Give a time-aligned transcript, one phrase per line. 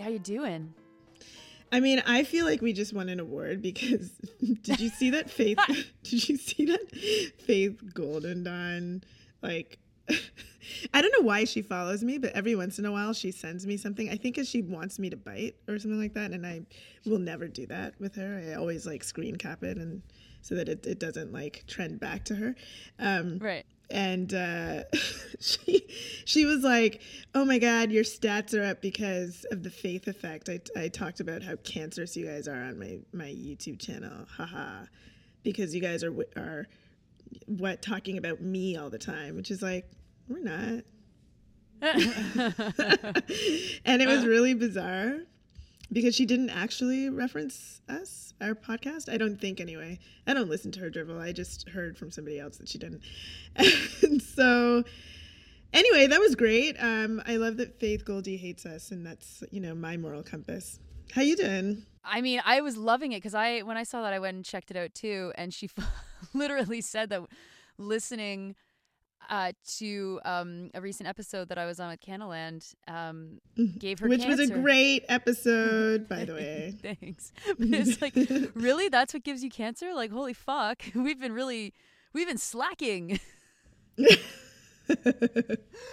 [0.00, 0.74] how you doing?
[1.72, 4.10] I mean, I feel like we just won an award because
[4.62, 5.58] did you see that Faith?
[6.02, 9.04] did you see that Faith Golden Dawn?
[9.42, 9.78] Like,
[10.92, 13.66] I don't know why she follows me, but every once in a while she sends
[13.66, 14.08] me something.
[14.08, 16.62] I think because she wants me to bite or something like that, and I
[17.06, 18.42] will never do that with her.
[18.50, 20.02] I always like screen cap it and
[20.42, 22.56] so that it, it doesn't like trend back to her.
[22.98, 23.64] Um, Right.
[23.90, 24.84] And uh,
[25.40, 25.86] she
[26.24, 27.02] she was like,
[27.34, 31.20] "Oh my God, your stats are up because of the faith effect." I, I talked
[31.20, 34.84] about how cancerous you guys are on my my YouTube channel, haha,
[35.42, 36.66] because you guys are are
[37.46, 39.90] what talking about me all the time, which is like
[40.28, 40.84] we're not,
[43.84, 45.20] and it was really bizarre
[45.92, 49.12] because she didn't actually reference us, our podcast.
[49.12, 49.98] I don't think anyway.
[50.26, 51.20] I don't listen to her drivel.
[51.20, 53.02] I just heard from somebody else that she didn't.
[54.02, 54.84] And so
[55.72, 56.76] anyway, that was great.
[56.80, 60.78] Um, I love that Faith Goldie hates us, and that's you know my moral compass.
[61.12, 61.84] How you doing?
[62.04, 64.44] I mean, I was loving it because I when I saw that I went and
[64.44, 65.68] checked it out too, and she
[66.34, 67.22] literally said that
[67.78, 68.54] listening
[69.28, 73.40] uh, to um, a recent episode that I was on with Canadaland um,
[73.78, 76.74] gave her Which was a great episode, by the way.
[76.82, 77.32] Thanks.
[77.58, 78.14] But it's like,
[78.54, 78.88] really?
[78.88, 79.92] That's what gives you cancer?
[79.94, 80.82] Like, holy fuck.
[80.94, 81.74] We've been really,
[82.12, 83.20] we've been slacking.
[83.96, 84.20] it's,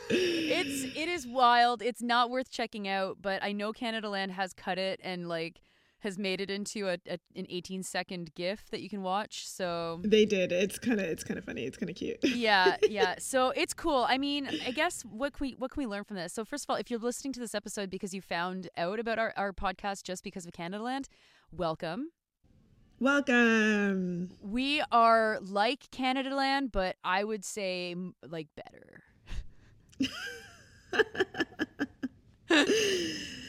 [0.09, 1.81] it is wild.
[1.81, 5.61] It's not worth checking out, but I know Canadaland has cut it and like
[6.07, 9.47] has made it into a, a an 18 second GIF that you can watch.
[9.47, 10.51] So They did.
[10.51, 11.65] It's kind of it's kind of funny.
[11.65, 12.17] It's kind of cute.
[12.23, 13.15] yeah, yeah.
[13.27, 14.05] So it's cool.
[14.07, 16.33] I mean, I guess what can we what can we learn from this?
[16.33, 19.19] So first of all, if you're listening to this episode because you found out about
[19.19, 21.05] our, our podcast just because of Canadaland,
[21.51, 22.09] welcome.
[22.99, 24.31] Welcome.
[24.41, 27.95] We are like Canadaland, but I would say
[28.27, 29.03] like better.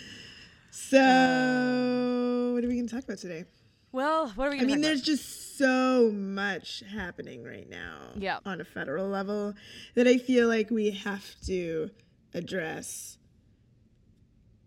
[0.91, 3.45] So, um, what are we going to talk about today?
[3.93, 7.69] Well, what are we I going to I mean, there's just so much happening right
[7.69, 8.39] now Yeah.
[8.47, 9.55] on a federal level
[9.97, 11.91] that I feel like we have to
[12.33, 13.19] address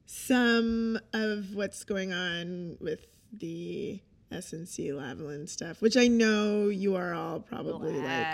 [0.06, 4.02] some of what's going on with the
[4.32, 8.28] SNC Lavalin stuff, which I know you are all probably like,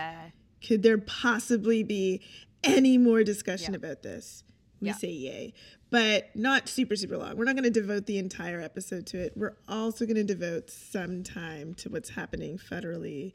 [0.66, 2.22] could there possibly be
[2.64, 3.78] any more discussion Yeah.
[3.78, 4.44] about this?
[4.80, 4.94] We Yeah.
[4.96, 5.54] say yay,
[5.90, 7.36] but not super, super long.
[7.38, 9.34] We're not going to devote the entire episode to it.
[9.36, 13.34] We're also going to devote some time to what's happening federally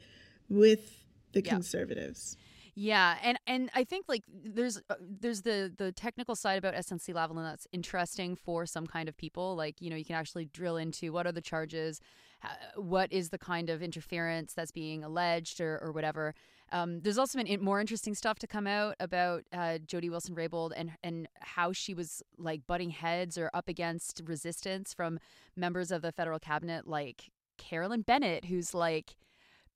[0.49, 1.51] with the Yeah.
[1.51, 2.37] conservatives.
[2.75, 7.13] Yeah, and and I think like there's uh, there's the the technical side about SNC
[7.13, 9.55] Lavalin that's interesting for some kind of people.
[9.55, 12.01] Like you know you can actually drill into what are the charges,
[12.75, 16.33] what is the kind of interference that's being alleged or or whatever.
[16.73, 20.71] Um, there's also been more interesting stuff to come out about uh, Jody Wilson Raybould
[20.75, 25.19] and and how she was like butting heads or up against resistance from
[25.55, 29.15] members of the federal cabinet, like Carolyn Bennett, who's like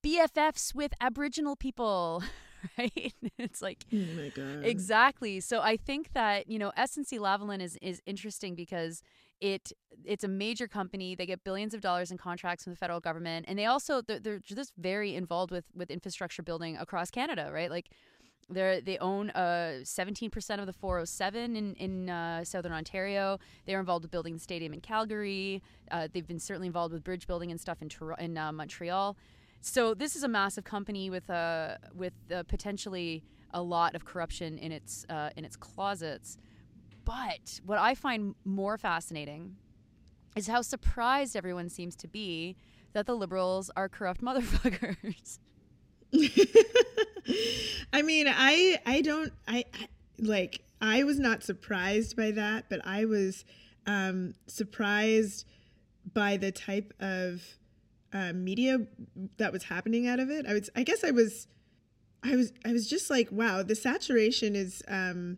[0.04, 2.24] BFFs with Aboriginal people.
[2.76, 3.14] Right?
[3.38, 4.66] It's like Oh my god!
[4.66, 5.40] Exactly.
[5.40, 9.04] So I think that you know SNC Lavalin is is interesting because
[9.42, 9.72] it
[10.06, 11.16] it's a major company.
[11.16, 14.20] They get billions of dollars in contracts from the federal government, and they also they're,
[14.20, 17.50] they're just very involved with with infrastructure building across Canada.
[17.54, 17.90] Right, like.
[18.50, 23.40] They they own uh, 17% of the 407 in in uh, southern Ontario.
[23.66, 25.62] They're involved with building the stadium in Calgary.
[25.92, 27.90] Uh, they've been certainly involved with bridge building and stuff in
[28.20, 29.18] in uh, Montreal.
[29.60, 34.58] So this is a massive company with uh, with uh, potentially a lot of corruption
[34.58, 36.38] in its uh, in its closets.
[37.08, 39.56] But what I find more fascinating
[40.36, 42.58] is how surprised everyone seems to be
[42.92, 45.40] that the liberals are corrupt motherfuckers.
[47.94, 49.88] I mean, I I don't I, I
[50.20, 53.46] like I was not surprised by that, but I was
[53.86, 55.46] um, surprised
[56.14, 57.42] by the type of
[58.12, 58.80] uh, media
[59.38, 60.46] that was happening out of it.
[60.46, 61.48] I was I guess I was
[62.22, 65.38] I was I was just like, wow, the saturation is um,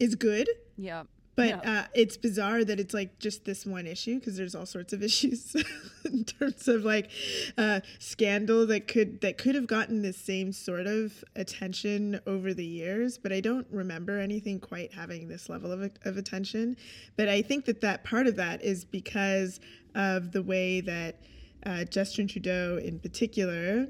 [0.00, 0.48] is good.
[0.76, 1.04] yeah.
[1.36, 1.60] But Yeah.
[1.80, 5.02] uh, it's bizarre that it's like just this one issue because there's all sorts of
[5.10, 5.56] issues
[6.04, 7.10] in terms of like
[7.58, 12.64] uh, scandal that could that could have gotten the same sort of attention over the
[12.64, 13.18] years.
[13.18, 16.76] But I don't remember anything quite having this level of, of attention.
[17.16, 19.58] But I think that that part of that is because
[19.96, 21.18] of the way that
[21.66, 23.88] uh, Justin Trudeau, in particular,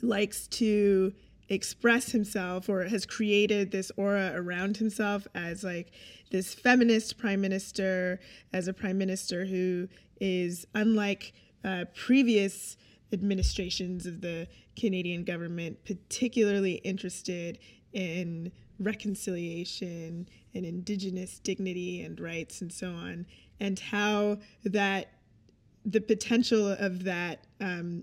[0.00, 1.12] likes to
[1.48, 5.92] express himself or has created this aura around himself as like
[6.30, 8.20] this feminist prime minister,
[8.52, 9.88] as a prime minister who
[10.20, 11.32] is unlike
[11.64, 12.76] uh, previous
[13.12, 17.58] administrations of the Canadian government particularly interested
[17.92, 23.26] in reconciliation and indigenous dignity and rights and so on,
[23.60, 25.12] and how that
[25.84, 28.02] the potential of that um,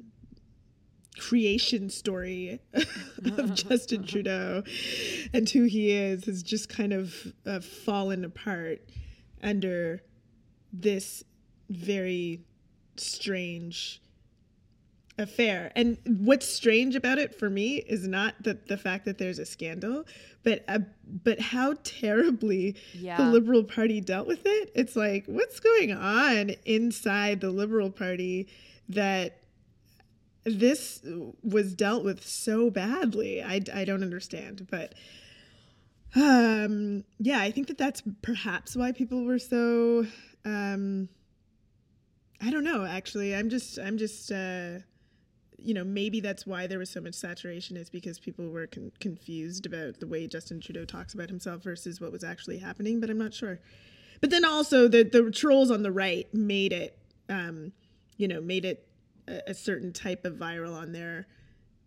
[1.17, 2.59] creation story
[3.37, 4.63] of Justin Trudeau
[5.33, 8.81] and who he is has just kind of uh, fallen apart
[9.41, 10.01] under
[10.71, 11.23] this
[11.69, 12.41] very
[12.95, 14.01] strange
[15.19, 15.71] affair.
[15.75, 19.45] And what's strange about it for me is not that the fact that there's a
[19.45, 20.05] scandal,
[20.43, 20.79] but uh,
[21.23, 23.17] but how terribly Yeah.
[23.17, 24.71] the Liberal Party dealt with it.
[24.73, 28.47] It's like what's going on inside the Liberal Party
[28.89, 29.42] that
[30.45, 31.01] this
[31.41, 33.41] was dealt with so badly.
[33.41, 34.93] I, I don't understand, but
[36.15, 40.05] um, yeah, I think that that's perhaps why people were so.
[40.45, 41.09] Um,
[42.41, 42.85] I don't know.
[42.85, 44.79] Actually, I'm just I'm just uh,
[45.57, 48.91] you know maybe that's why there was so much saturation is because people were con-
[48.99, 52.99] confused about the way Justin Trudeau talks about himself versus what was actually happening.
[52.99, 53.59] But I'm not sure.
[54.21, 56.97] But then also the the trolls on the right made it,
[57.29, 57.71] um,
[58.17, 58.87] you know, made it
[59.27, 61.27] a, certain type of viral on their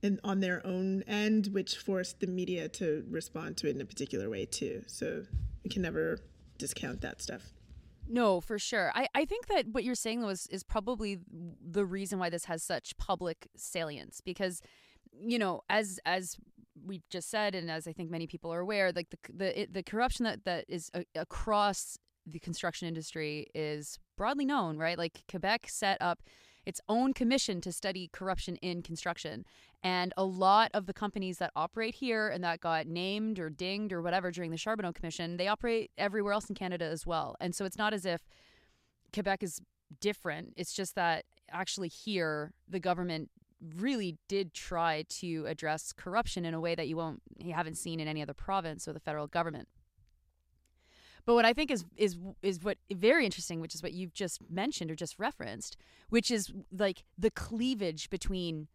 [0.02, 3.84] and on their own end, which forced the media to respond to it in a
[3.84, 4.82] particular way too.
[4.86, 5.24] So
[5.64, 6.18] we can never
[6.58, 7.42] discount that stuff.
[8.08, 8.92] No, for sure.
[8.94, 12.44] I, I think that what you're saying though is, is probably the reason why this
[12.44, 14.60] has such public salience because,
[15.12, 16.36] you know, as as
[16.84, 19.82] we've just said, and as I think many people are aware, like the the the
[19.82, 24.98] corruption that that is a, across the construction industry is broadly known, right?
[24.98, 26.22] Like Quebec set up
[26.66, 29.44] its own commission to study corruption in construction.
[29.82, 33.92] And a lot of the companies that operate here and that got named or dinged
[33.92, 37.36] or whatever during the Charbonneau Commission, they operate everywhere else in Canada as well.
[37.40, 38.22] And so it's not as if
[39.12, 39.60] Quebec is
[40.00, 40.54] different.
[40.56, 43.30] It's just that actually here the government
[43.78, 48.00] really did try to address corruption in a way that you won't you haven't seen
[48.00, 49.68] in any other province or the federal government.
[51.26, 54.40] But what I think is is is what very interesting, which is what you've just
[54.48, 55.76] mentioned or just referenced,
[56.08, 58.68] which is like the cleavage between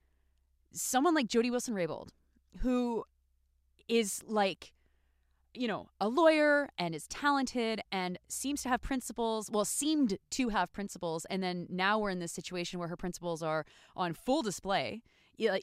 [0.74, 2.10] someone like Jody Wilson Raybould,
[2.60, 3.06] who
[3.88, 4.74] is like,
[5.54, 9.50] you know, a lawyer and is talented and seems to have principles.
[9.50, 13.42] Well, seemed to have principles, and then now we're in this situation where her principles
[13.42, 13.66] are
[13.96, 15.02] on full display.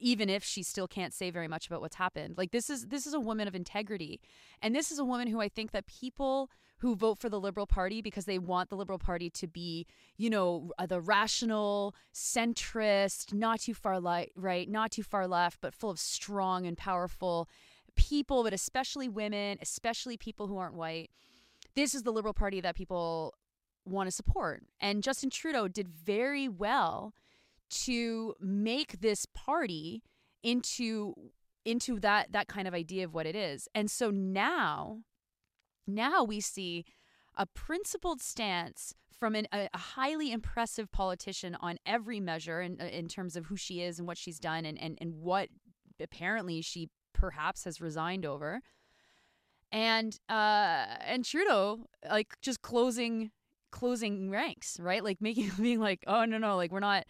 [0.00, 3.06] Even if she still can't say very much about what's happened, like this is this
[3.06, 4.20] is a woman of integrity,
[4.60, 7.66] and this is a woman who I think that people who vote for the Liberal
[7.66, 9.86] Party because they want the Liberal Party to be,
[10.16, 15.60] you know, uh, the rational, centrist, not too far li- right, not too far left,
[15.60, 17.48] but full of strong and powerful
[17.96, 21.10] people, but especially women, especially people who aren't white.
[21.74, 23.34] This is the Liberal Party that people
[23.84, 24.62] want to support.
[24.80, 27.12] And Justin Trudeau did very well
[27.70, 30.02] to make this party
[30.42, 31.14] into
[31.64, 33.68] into that that kind of idea of what it is.
[33.74, 35.00] And so now
[35.88, 36.84] now we see
[37.36, 43.08] a principled stance from an, a, a highly impressive politician on every measure in, in
[43.08, 45.48] terms of who she is and what she's done and, and, and what
[46.00, 48.60] apparently she perhaps has resigned over.
[49.70, 53.32] And uh and Trudeau like just closing
[53.70, 55.04] closing ranks, right?
[55.04, 57.04] Like making being like, oh no no, like we're not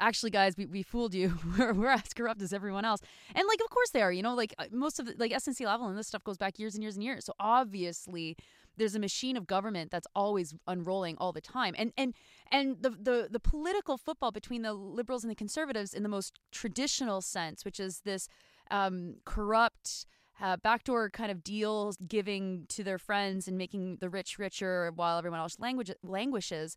[0.00, 1.38] actually guys we, we fooled you.
[1.58, 3.00] We're, we're as corrupt as everyone else.
[3.34, 5.66] And like of course they are you know like uh, most of the like SNC
[5.66, 7.24] Lavalin this stuff goes back years and years and years.
[7.24, 8.36] So obviously
[8.76, 11.74] there's a machine of government that's always unrolling all the time.
[11.76, 12.14] And and
[12.50, 16.38] and the the, the political football between the liberals and the conservatives in the most
[16.52, 18.28] traditional sense which is this
[18.70, 20.06] um, corrupt
[20.40, 25.18] uh, backdoor kind of deals giving to their friends and making the rich richer while
[25.18, 26.76] everyone else language languishes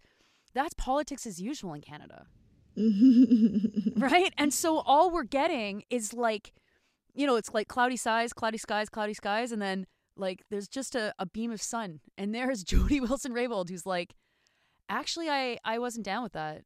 [0.53, 2.25] that's politics as usual in canada
[3.97, 4.33] right?
[4.37, 6.53] And so all we're getting is like,
[7.13, 9.85] you know, it's like cloudy skies, cloudy skies, cloudy skies, and then
[10.15, 14.15] like there's just a, a beam of sun, and there's Jody Wilson Raybould who's like,
[14.89, 16.63] actually, I I wasn't down with that.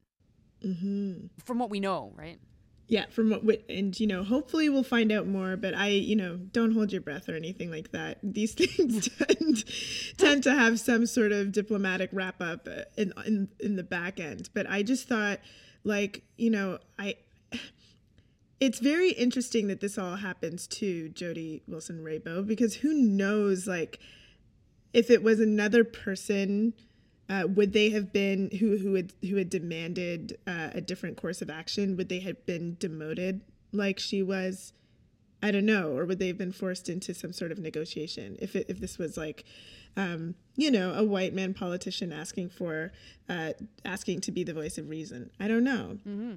[0.64, 1.28] Mm-hmm.
[1.44, 2.40] From what we know, right?
[2.88, 5.58] Yeah, from what, what, and you know, hopefully we'll find out more.
[5.58, 8.20] But I, you know, don't hold your breath or anything like that.
[8.22, 9.64] These things tend
[10.18, 14.50] tend to have some sort of diplomatic wrap up in in in the back end.
[14.54, 15.40] But I just thought,
[15.86, 17.16] like, you know, I.
[18.58, 24.00] It's very interesting that this all happens to Jody Wilson Raybould because who knows, like,
[24.94, 26.74] if it was another person
[27.30, 31.42] uh, would they have been who who had who had demanded uh, a different course
[31.42, 31.98] of action?
[31.98, 34.74] Would they have been demoted like she was?
[35.46, 38.36] I don't know, or would they have been forced into some sort of negotiation?
[38.40, 39.44] If it, if this was like,
[39.96, 42.92] um, you know, a white man politician asking for
[43.30, 43.52] uh,
[43.86, 46.00] asking to be the voice of reason, I don't know.
[46.00, 46.34] Mm-hmm.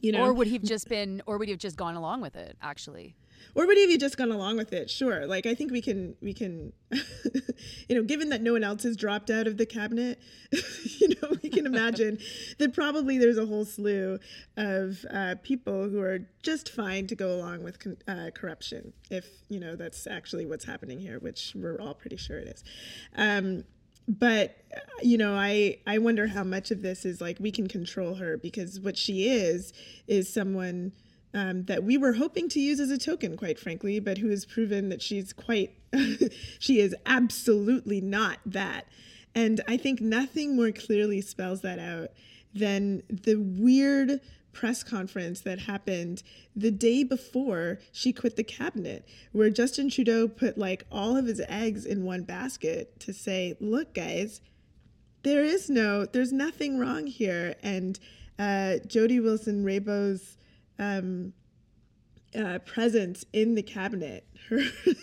[0.00, 2.20] You know, or would he have just been, or would he have just gone along
[2.20, 2.56] with it?
[2.62, 3.16] Actually,
[3.54, 4.90] or would have just gone along with it?
[4.90, 5.26] Sure.
[5.26, 6.72] Like I think we can we can
[7.88, 10.20] you know, given that no one else has dropped out of the cabinet,
[10.98, 12.18] you know, we can imagine
[12.58, 14.18] that probably there's a whole slew
[14.56, 19.26] of uh, people who are just fine to go along with con- uh, corruption if
[19.48, 22.64] you know that's actually what's happening here, which we're all pretty sure it is.
[23.16, 23.64] Um,
[24.08, 24.58] but
[25.00, 28.36] you know i i wonder how much of this is like we can control her
[28.36, 29.72] because what she is
[30.08, 30.90] is someone
[31.34, 34.44] um, that we were hoping to use as a token, quite frankly, but who has
[34.44, 35.74] proven that she's quite,
[36.58, 38.86] she is absolutely not that.
[39.34, 42.10] And I think nothing more clearly spells that out
[42.54, 44.20] than the weird
[44.52, 46.22] press conference that happened
[46.54, 51.40] the day before she quit the cabinet, where Justin Trudeau put like all of his
[51.48, 54.42] eggs in one basket to say, look, guys,
[55.22, 57.54] there is no, there's nothing wrong here.
[57.62, 57.98] And
[58.38, 60.36] uh, Jody Wilson Raybould's
[60.82, 61.32] um,
[62.34, 64.26] uh, presence in the cabinet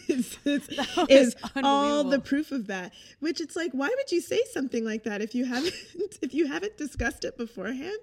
[0.08, 2.92] is, is, all the proof of that.
[3.20, 5.74] Which it's like, why would you say something like that if you haven't
[6.22, 7.98] if you haven't discussed it beforehand?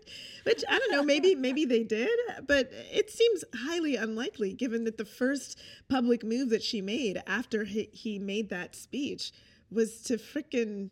[0.44, 2.08] Which I don't know, maybe maybe they did,
[2.46, 7.64] but it seems highly unlikely given that the first public move that she made after
[7.64, 9.32] he, he made that speech
[9.70, 10.90] was to fricking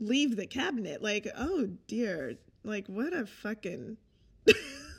[0.00, 1.02] leave the cabinet.
[1.02, 3.96] Like, oh dear, like what a fucking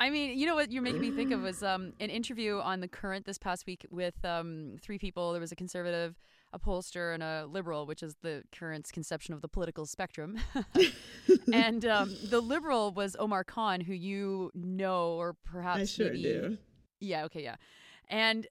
[0.00, 2.80] I mean, you know what you're making me think of was um, an interview on
[2.80, 5.32] the Current this past week with um, three people.
[5.32, 6.18] There was a conservative,
[6.54, 10.38] a pollster, and a liberal, which is the Current's conception of the political spectrum.
[11.52, 16.22] and um, the liberal was Omar Khan, who you know, or perhaps I sure maybe,
[16.22, 16.58] do.
[17.00, 17.24] Yeah.
[17.24, 17.42] Okay.
[17.42, 17.56] Yeah.
[18.08, 18.46] And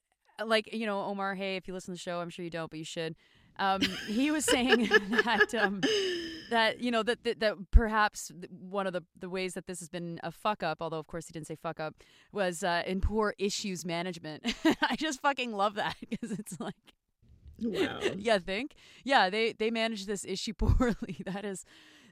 [0.45, 1.33] like you know, Omar.
[1.33, 3.15] Hey, if you listen to the show, I'm sure you don't, but you should.
[3.59, 4.87] Um, he was saying
[5.25, 5.81] that um,
[6.49, 9.89] that you know that, that, that perhaps one of the the ways that this has
[9.89, 11.95] been a fuck up, although of course he didn't say fuck up,
[12.31, 14.43] was uh, in poor issues management.
[14.81, 16.73] I just fucking love that because it's like.
[17.61, 17.99] Wow.
[18.17, 18.73] yeah, think.
[19.03, 21.17] Yeah, they they managed this issue poorly.
[21.25, 21.65] That is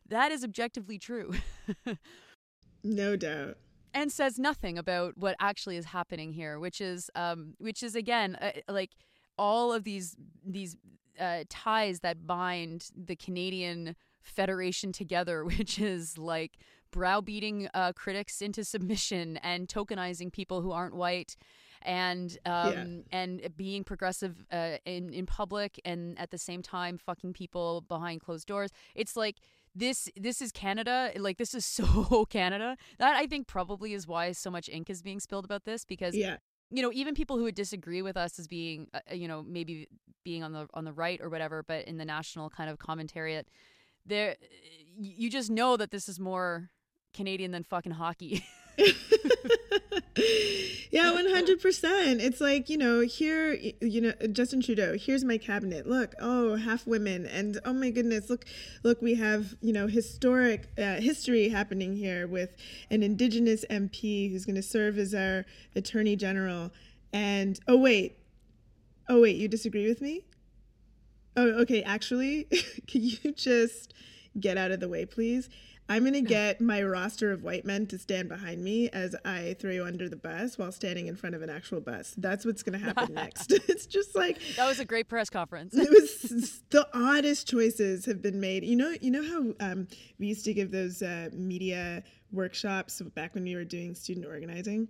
[0.09, 1.33] that is objectively true.
[2.83, 3.57] no doubt
[3.93, 8.35] and says nothing about what actually is happening here, which is um, which is again
[8.35, 8.91] uh, like
[9.37, 10.77] all of these these
[11.19, 16.57] uh, ties that bind the Canadian Federation together, which is like
[16.91, 21.35] browbeating uh, critics into submission and tokenizing people who aren't white
[21.83, 23.19] and um, yeah.
[23.19, 28.21] and being progressive uh, in in public and at the same time fucking people behind
[28.21, 28.71] closed doors.
[28.95, 29.37] It's like
[29.75, 31.11] this this is Canada.
[31.17, 32.77] Like this is so Canada.
[32.99, 36.15] That I think probably is why so much ink is being spilled about this because
[36.15, 36.37] yeah
[36.71, 39.87] you know even people who would disagree with us as being uh, you know maybe
[40.23, 43.43] being on the on the right or whatever but in the national kind of commentariat
[44.05, 44.35] there
[44.97, 46.69] you just know that this is more
[47.13, 48.43] canadian than fucking hockey
[50.91, 55.87] yeah 100% it's like you know here you know justin trudeau here's my cabinet.
[55.87, 57.25] Look oh half women.
[57.25, 58.45] And oh my goodness look
[58.83, 62.55] look we have you know historic uh, history happening here with
[62.89, 66.71] an indigenous mp who's going to serve as our attorney general.
[67.13, 68.19] And oh wait.
[69.09, 70.25] Oh wait you disagree with me?
[71.35, 72.45] Oh okay actually
[72.87, 73.93] can you just
[74.39, 75.49] get out of the way please
[75.89, 79.55] I'm going to get my roster of white men to stand behind me as I
[79.57, 82.13] throw you under the bus while standing in front of an actual bus.
[82.17, 83.51] That's what's going to happen next.
[83.69, 85.73] it's just like That was a great press conference.
[85.75, 88.65] it was the oddest choices have been made.
[88.65, 89.87] You know, you know how um,
[90.19, 94.89] we used to give those uh, media workshops back when we were doing student organizing?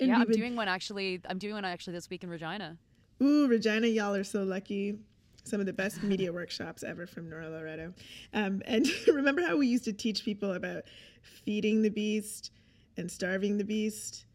[0.00, 0.32] And yeah, I'm would...
[0.36, 1.20] doing one actually.
[1.28, 2.76] I'm doing one actually this week in Regina.
[3.22, 4.98] Ooh, Regina, y'all are so lucky
[5.44, 7.94] some of the best media workshops ever from Nora Loreto.
[8.34, 10.82] Um, and remember how we used to teach people about
[11.22, 12.50] feeding the beast
[12.96, 14.26] and starving the beast?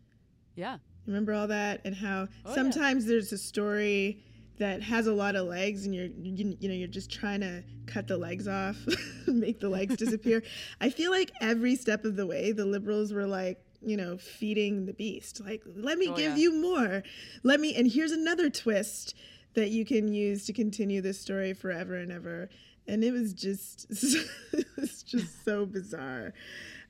[0.55, 0.77] Yeah.
[1.05, 3.11] Remember all that and how oh, sometimes yeah.
[3.11, 4.23] there's a story
[4.59, 7.63] that has a lot of legs and you're you, you know you're just trying to
[7.85, 8.77] cut the legs off
[9.27, 10.43] make the legs disappear
[10.81, 14.85] i feel like every step of the way the liberals were like you know feeding
[14.85, 16.43] the beast like let me oh, give yeah.
[16.43, 17.03] you more
[17.41, 19.15] let me and here's another twist
[19.53, 22.49] that you can use to continue this story forever and ever.
[22.87, 23.85] And it was just
[24.77, 26.33] it's just so bizarre.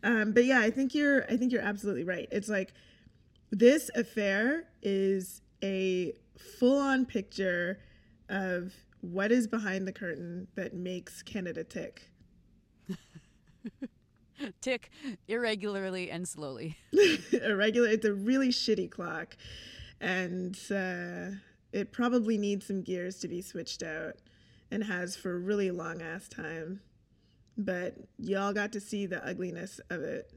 [0.04, 2.28] Um, but yeah, I think you're I think you're absolutely right.
[2.32, 2.74] It's like
[3.52, 6.14] this affair is a
[6.60, 7.80] full-on picture
[8.30, 12.10] of what is behind the curtain that makes Canada tick.
[14.62, 14.90] tick
[15.28, 16.78] irregularly and slowly.
[17.32, 17.90] Irregular.
[17.90, 19.38] It's a really shitty clock,
[20.02, 21.38] and uh,
[21.74, 24.14] it probably needs some gears to be switched out
[24.72, 26.80] and has for a really long ass time.
[27.58, 30.32] But y'all got to see the ugliness of it.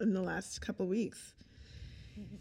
[0.00, 1.34] in the last couple weeks.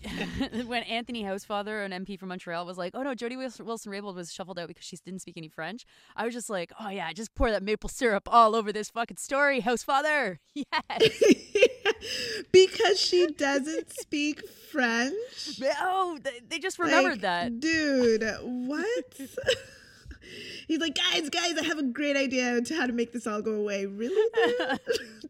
[0.67, 4.31] when Anthony Housefather, an MP from Montreal, was like, "Oh no, Jody Wilson Raybould was
[4.31, 7.35] shuffled out because she didn't speak any French," I was just like, "Oh yeah, just
[7.35, 11.23] pour that maple syrup all over this fucking story, Housefather." Yes.
[12.51, 15.59] because she doesn't speak French.
[15.81, 16.17] oh,
[16.49, 17.59] they, just remembered Like, that.
[17.59, 18.23] dude.
[18.41, 19.19] What?
[20.67, 23.41] He's like, guys, guys, I have a great idea to how to make this all
[23.41, 23.85] go away.
[23.85, 24.31] Really?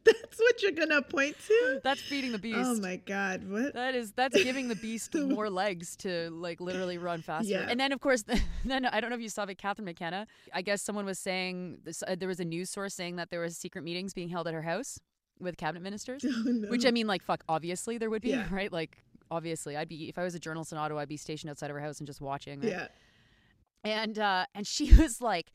[0.06, 1.82] That's what you're gonna point to?
[1.84, 2.58] That's feeding the beast.
[2.62, 3.74] Oh my god, what?
[3.74, 7.50] That is that's giving the beast more legs to like literally run faster.
[7.52, 7.66] Yeah.
[7.68, 8.24] And then of course,
[8.66, 10.28] then I don't know if you saw it, Catherine McKenna.
[10.54, 13.40] I guess someone was saying this, uh, there was a news source saying that there
[13.42, 15.00] was secret meetings being held at her house
[15.40, 16.24] with cabinet ministers.
[16.28, 16.70] Oh, no.
[16.70, 18.48] Which I mean, like fuck, obviously there would be, Yeah.
[18.52, 18.72] right?
[18.72, 18.98] Like
[19.32, 21.76] obviously, I'd be if I was a journalist in Ottawa, I'd be stationed outside of
[21.76, 22.60] her house and just watching.
[22.62, 22.70] Right?
[22.70, 22.88] yeah.
[23.84, 25.52] and uh and she was like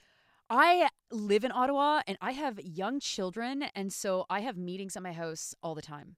[0.49, 5.03] i live in ottawa and i have young children and so i have meetings at
[5.03, 6.17] my house all the time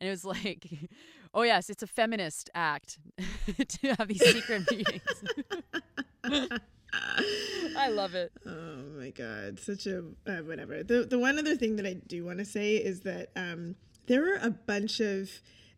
[0.00, 0.66] and it was like
[1.34, 2.98] oh yes it's a feminist act
[3.68, 5.02] to have these secret meetings
[7.76, 10.82] i love it Oh my god, such a uh, whatever.
[10.82, 13.76] The the one other thing that I do want to say is that um,
[14.06, 15.28] there were a bunch of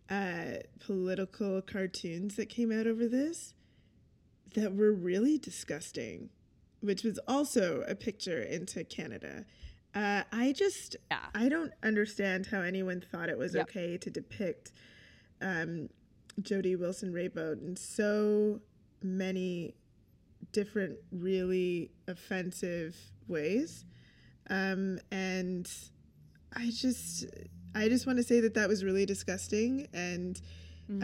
[0.09, 3.55] uh, political cartoons that came out over this
[4.55, 6.31] that were really disgusting,
[6.81, 9.45] which was also a picture into Canada.
[9.95, 11.19] Uh, I just Yeah.
[11.35, 13.69] I don't understand how anyone thought it was Yep.
[13.71, 14.73] okay to depict
[15.41, 15.89] um,
[16.41, 18.61] Jody Wilson Raybould in so
[19.03, 19.75] many
[20.53, 23.85] different really offensive ways.
[24.51, 25.71] Um, and
[26.57, 27.27] i just
[27.75, 30.41] i just want to say that that was really disgusting and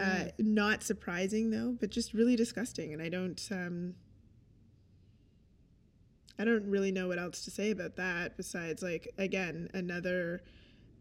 [0.01, 2.91] uh, not surprising though but just really disgusting.
[2.93, 3.93] And i don't um,
[6.39, 10.41] i don't really know what else to say about that besides like again another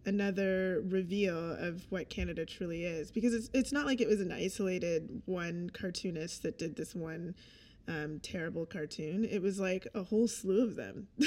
[0.07, 3.11] another reveal of what Canada truly is.
[3.11, 7.35] Because it's it's not like it was an isolated one cartoonist that did this one
[7.88, 9.25] um, terrible cartoon.
[9.25, 11.09] It was like a whole slew of them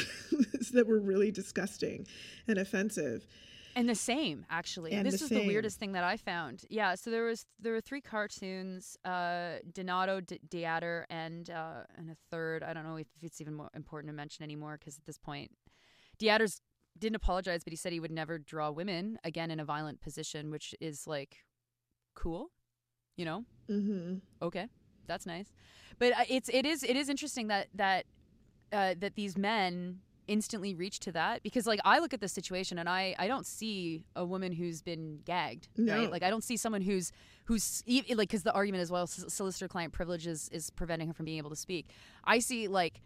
[0.74, 2.08] that were really disgusting
[2.48, 3.28] and offensive.
[3.76, 5.40] and the same actually And this the is same.
[5.42, 9.58] the weirdest thing that i found yeah so there was there were three cartoons uh
[9.72, 13.54] donato D- de Adder and uh and a third i don't know if it's even
[13.54, 15.52] more important to mention anymore because at this point
[16.18, 16.62] de Adder's
[16.98, 20.50] didn't apologize but he said he would never draw women again in a violent position
[20.50, 21.46] which is like
[22.16, 22.50] cool
[23.16, 24.66] you know hmm okay
[25.08, 25.52] that's nice.
[26.00, 28.06] But uh, it's it is it is interesting that that
[28.72, 32.78] uh, that these men instantly reach to that because like I look at the situation
[32.78, 35.96] and I I don't see a woman who's been gagged No.
[35.96, 36.12] right?
[36.12, 37.14] Like I don't see someone who's
[37.46, 41.26] who's like because the argument as well solicitor client privilege is is preventing her from
[41.26, 41.88] being able to speak.
[42.26, 43.02] I see like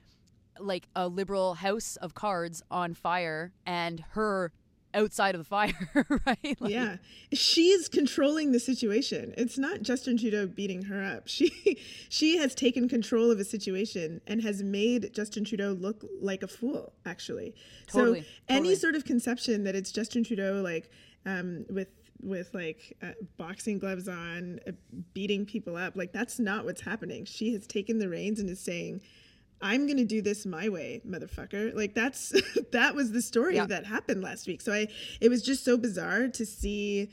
[0.59, 4.51] like a liberal house of cards on fire and her
[4.93, 5.73] outside of the fire
[6.25, 6.97] right like, yeah,
[7.33, 9.33] she's controlling the situation.
[9.37, 11.27] It's not Justin Trudeau beating her up.
[11.31, 16.43] She she has taken control of a situation and has made Justin Trudeau look like
[16.43, 16.93] a fool.
[17.05, 17.55] Actually,
[17.87, 18.75] Totally, so any totally.
[18.75, 20.89] sort of conception that it's Justin Trudeau like
[21.25, 21.87] um, with
[22.21, 24.71] with like uh, boxing gloves on, uh,
[25.13, 27.25] beating people up, like that's not what's happening.
[27.25, 29.01] She has taken the reins and is saying.
[29.61, 31.73] I'm gonna do this my way, motherfucker.
[31.75, 32.33] Like that's
[32.71, 33.65] that was the story Yeah.
[33.67, 34.61] that happened last week.
[34.61, 34.87] So I,
[35.19, 37.09] it was just so bizarre to see,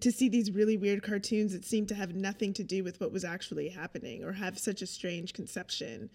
[0.00, 3.12] to see these really weird cartoons that seemed to have nothing to do with what
[3.12, 6.10] was actually happening, or have such a strange conception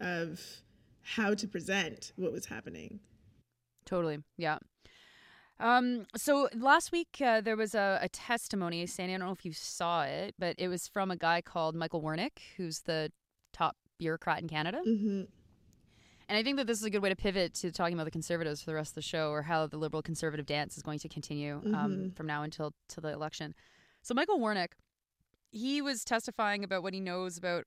[0.00, 0.40] of
[1.02, 3.00] how to present what was happening.
[3.86, 4.18] Totally.
[4.36, 4.58] Yeah.
[5.60, 9.14] Um, so last week uh, there was a, a testimony, Sandy.
[9.14, 12.02] I don't know if you saw it, but it was from a guy called Michael
[12.02, 13.12] Wernick, who's the
[13.52, 14.80] top bureaucrat in Canada.
[14.84, 15.22] hmm
[16.28, 18.10] And I think that this is a good way to pivot to talking about the
[18.10, 20.98] conservatives for the rest of the show, or how the liberal conservative dance is going
[21.00, 23.54] to continue um, from now until to the election.
[24.02, 24.72] So Michael Wernick,
[25.50, 27.64] he was testifying about what he knows about,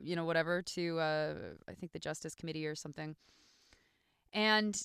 [0.00, 1.34] you know, whatever to uh,
[1.68, 3.16] I think the Justice Committee or something,
[4.32, 4.76] and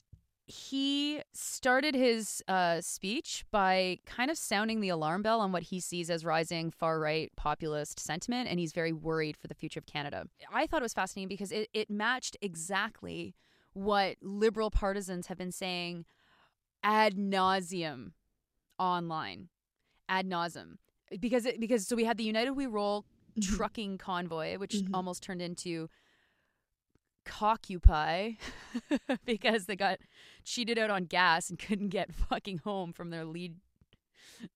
[0.48, 5.80] he started his uh, speech by kind of sounding the alarm bell on what he
[5.82, 9.86] sees as rising far right populist sentiment, and he's very worried for the future of
[9.86, 10.26] Canada.
[10.54, 13.36] I thought it was fascinating because it, it matched exactly
[13.74, 16.06] what liberal partisans have been saying
[16.82, 18.12] ad nauseum
[18.80, 19.50] online,
[20.08, 20.78] ad nauseum.
[21.20, 23.06] Because it, because so we had the United We Roll
[23.42, 24.90] trucking convoy, which Mhm.
[24.94, 25.90] almost turned into
[27.28, 28.34] cockupy
[29.26, 30.00] because they got
[30.44, 33.56] cheated out on gas and couldn't get fucking home from their lead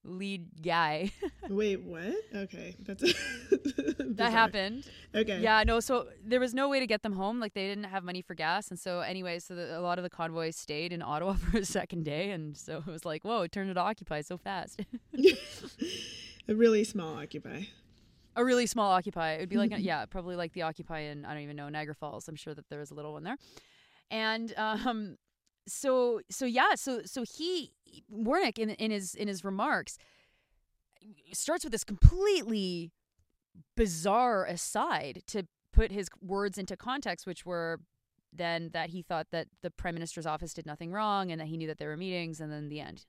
[0.03, 1.11] lead guy.
[1.49, 2.13] Wait, what?
[2.35, 3.01] Okay, that's
[3.99, 4.85] that happened.
[5.13, 5.39] Okay.
[5.39, 5.79] Yeah, no.
[5.79, 7.39] So there was no way to get them home.
[7.39, 10.03] Like they didn't have money for gas, and so anyway, so the, a lot of
[10.03, 13.41] the convoys stayed in Ottawa for a second day, and so it was like, whoa,
[13.41, 14.81] it turned into Occupy so fast.
[16.47, 17.63] a really small occupy.
[18.35, 19.33] A really small Occupy.
[19.33, 21.95] It would be like, yeah, probably like the Occupy in I don't even know Niagara
[21.95, 22.27] Falls.
[22.27, 23.37] I'm sure that there was a little one there,
[24.09, 25.17] and um,
[25.67, 27.73] so so yeah, so so he
[28.11, 29.97] Wernick in in his in his remarks
[31.33, 32.91] starts with this completely
[33.75, 37.79] bizarre aside to put his words into context, which were
[38.33, 41.57] then that he thought that the prime minister's office did nothing wrong and that he
[41.57, 43.05] knew that there were meetings, and then the end.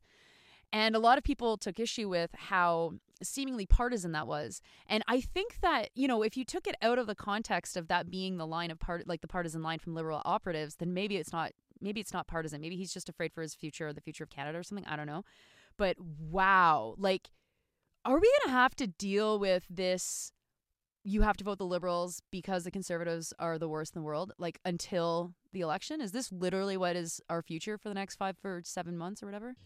[0.72, 4.62] And a lot of people took issue with how seemingly partisan that was.
[4.87, 7.88] And I think that, you know, if you took it out of the context of
[7.88, 11.16] that being the line of part like the partisan line from liberal operatives, then maybe
[11.16, 12.61] it's not maybe it's not partisan.
[12.61, 14.87] Maybe he's just afraid for his future or the future of Canada or something.
[14.87, 15.24] I don't know.
[15.76, 17.28] But wow, like
[18.04, 20.32] are we going to have to deal with this
[21.04, 24.32] you have to vote the liberals because the conservatives are the worst in the world
[24.38, 26.00] like until the election?
[26.00, 29.26] Is this literally what is our future for the next 5 or 7 months or
[29.26, 29.56] whatever?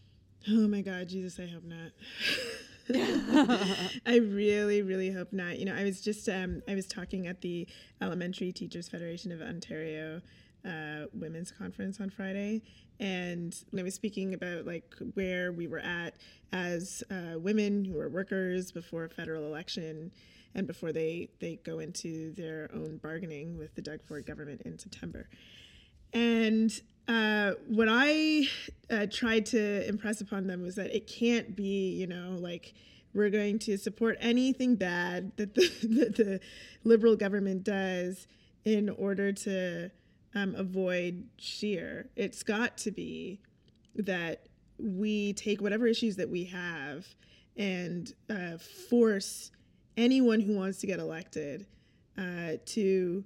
[0.49, 1.91] Oh my God, Jesus, I hope not.
[4.05, 5.59] I really, really hope not.
[5.59, 7.67] You know, I was just um, I was talking at the
[8.01, 10.21] Elementary Teachers Federation of Ontario
[10.65, 12.61] uh, Women's Conference on Friday,
[12.99, 16.15] and I was speaking about like where we were at
[16.53, 20.11] as uh, women who are workers before a federal election
[20.55, 24.79] and before they they go into their own bargaining with the Doug Ford government in
[24.79, 25.27] September.
[26.13, 26.71] And
[27.07, 28.47] uh, what I
[28.89, 32.73] uh, tried to impress upon them was that it can't be, you know, like
[33.13, 36.39] we're going to support anything bad that the, that the
[36.83, 38.27] liberal government does
[38.65, 39.89] in order to
[40.35, 42.09] um, avoid Scheer.
[42.15, 43.39] It's got to be
[43.95, 47.07] that we take whatever issues that we have
[47.55, 48.57] and uh,
[48.89, 49.51] force
[49.95, 51.65] anyone who wants to get elected
[52.17, 53.23] uh, to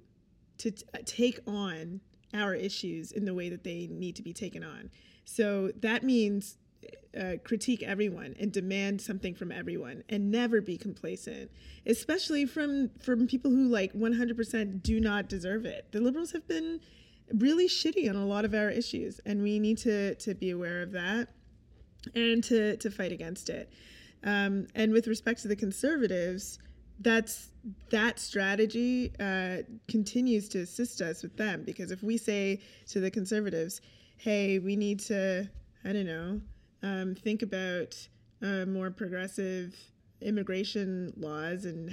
[0.58, 2.00] to t- take on
[2.34, 4.90] our issues in the way that they need to be taken on.
[5.24, 6.56] So that means
[7.18, 11.50] uh, critique everyone and demand something from everyone and never be complacent,
[11.86, 15.92] especially from from people who like 100% do not deserve it.
[15.92, 16.80] The liberals have been
[17.34, 20.82] really shitty on a lot of our issues, and we need to to be aware
[20.82, 21.28] of that
[22.14, 23.70] and to to fight against it.
[24.24, 26.58] Um, and with respect to the conservatives,
[27.00, 27.50] that's
[27.90, 33.10] that strategy uh, continues to assist us with them because if we say to the
[33.10, 33.80] conservatives,
[34.16, 35.48] "Hey, we need to,
[35.84, 36.40] I don't know,
[36.82, 37.96] um, think about
[38.42, 39.76] uh, more progressive
[40.20, 41.92] immigration laws," and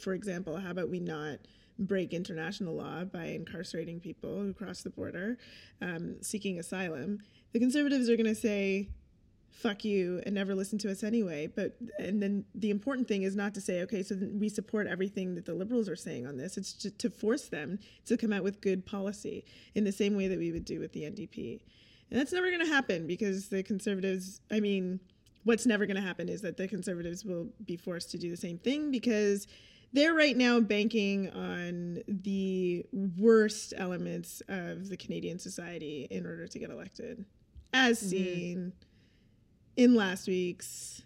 [0.00, 1.38] for example, how about we not
[1.78, 5.38] break international law by incarcerating people who cross the border
[5.80, 7.18] um, seeking asylum?
[7.52, 8.88] The conservatives are going to say,
[9.50, 11.46] fuck you and never listen to us anyway.
[11.46, 15.34] But and then the important thing is not to say okay so we support everything
[15.34, 16.56] that the liberals are saying on this.
[16.56, 20.28] It's just to force them to come out with good policy in the same way
[20.28, 21.60] that we would do with the ndp
[22.10, 25.00] and that's never going to happen because the conservatives i mean
[25.44, 28.36] what's never going to happen is that the conservatives will be forced to do the
[28.36, 29.46] same thing because
[29.92, 32.84] they're right now banking on the
[33.18, 37.24] worst elements of the canadian society in order to get elected
[37.72, 38.85] as seen mm-hmm
[39.76, 41.02] in last week's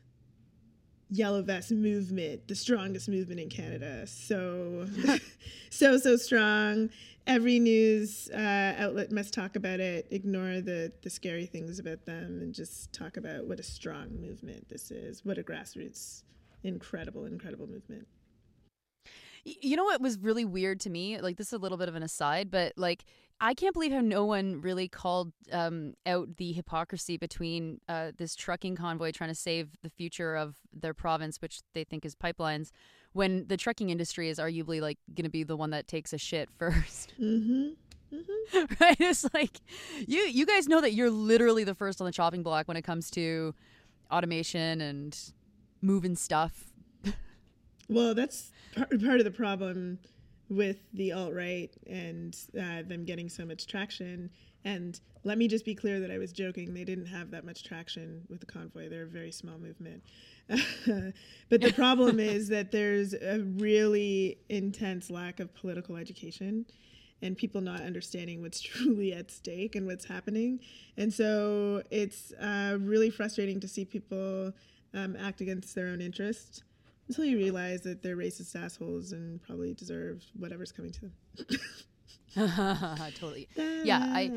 [1.11, 4.07] Yellow Vest movement, the strongest movement in Canada.
[4.07, 4.87] So,
[5.71, 6.91] so, so strong.
[7.27, 12.41] Every news uh, outlet must talk about it, ignore the, the scary things about them,
[12.41, 15.25] and just talk about what a strong movement this is.
[15.25, 16.23] What a grassroots,
[16.63, 18.07] incredible, incredible movement.
[19.45, 21.21] You know what was really weird to me?
[21.21, 23.05] Like, this is a little bit of an aside, but like,
[23.41, 28.35] I can't believe how no one really called um, out the hypocrisy between uh, this
[28.35, 32.71] trucking convoy trying to save the future of their province, which they think is pipelines,
[33.13, 36.19] when the trucking industry is arguably like going to be the one that takes a
[36.19, 37.69] shit 1st mm-hmm.
[38.15, 38.75] Mm-hmm.
[38.81, 38.97] right?
[39.01, 39.61] It's like
[40.07, 42.83] you you guys know that you're literally the first on the chopping block when it
[42.83, 43.55] comes to
[44.11, 45.17] automation and
[45.81, 46.73] moving stuff.
[47.89, 50.01] well, that's part, part of the problem
[50.51, 54.29] with the alt right and uh, them getting so much traction.
[54.65, 56.75] And let me just be clear that I was joking.
[56.75, 58.89] They didn't have that much traction with the convoy.
[58.89, 60.03] They're a very small movement.
[61.49, 66.67] but the problem is that there's a really intense lack of political education
[67.23, 70.59] and people not understanding what's truly at stake and what's happening.
[70.97, 74.53] And so it's uh, really frustrating to see people
[74.95, 76.63] um, act against their own interests
[77.11, 81.13] until you realize that they're racist assholes and probably deserve whatever's coming to them.
[83.17, 83.49] totally.
[83.57, 84.31] Yeah, I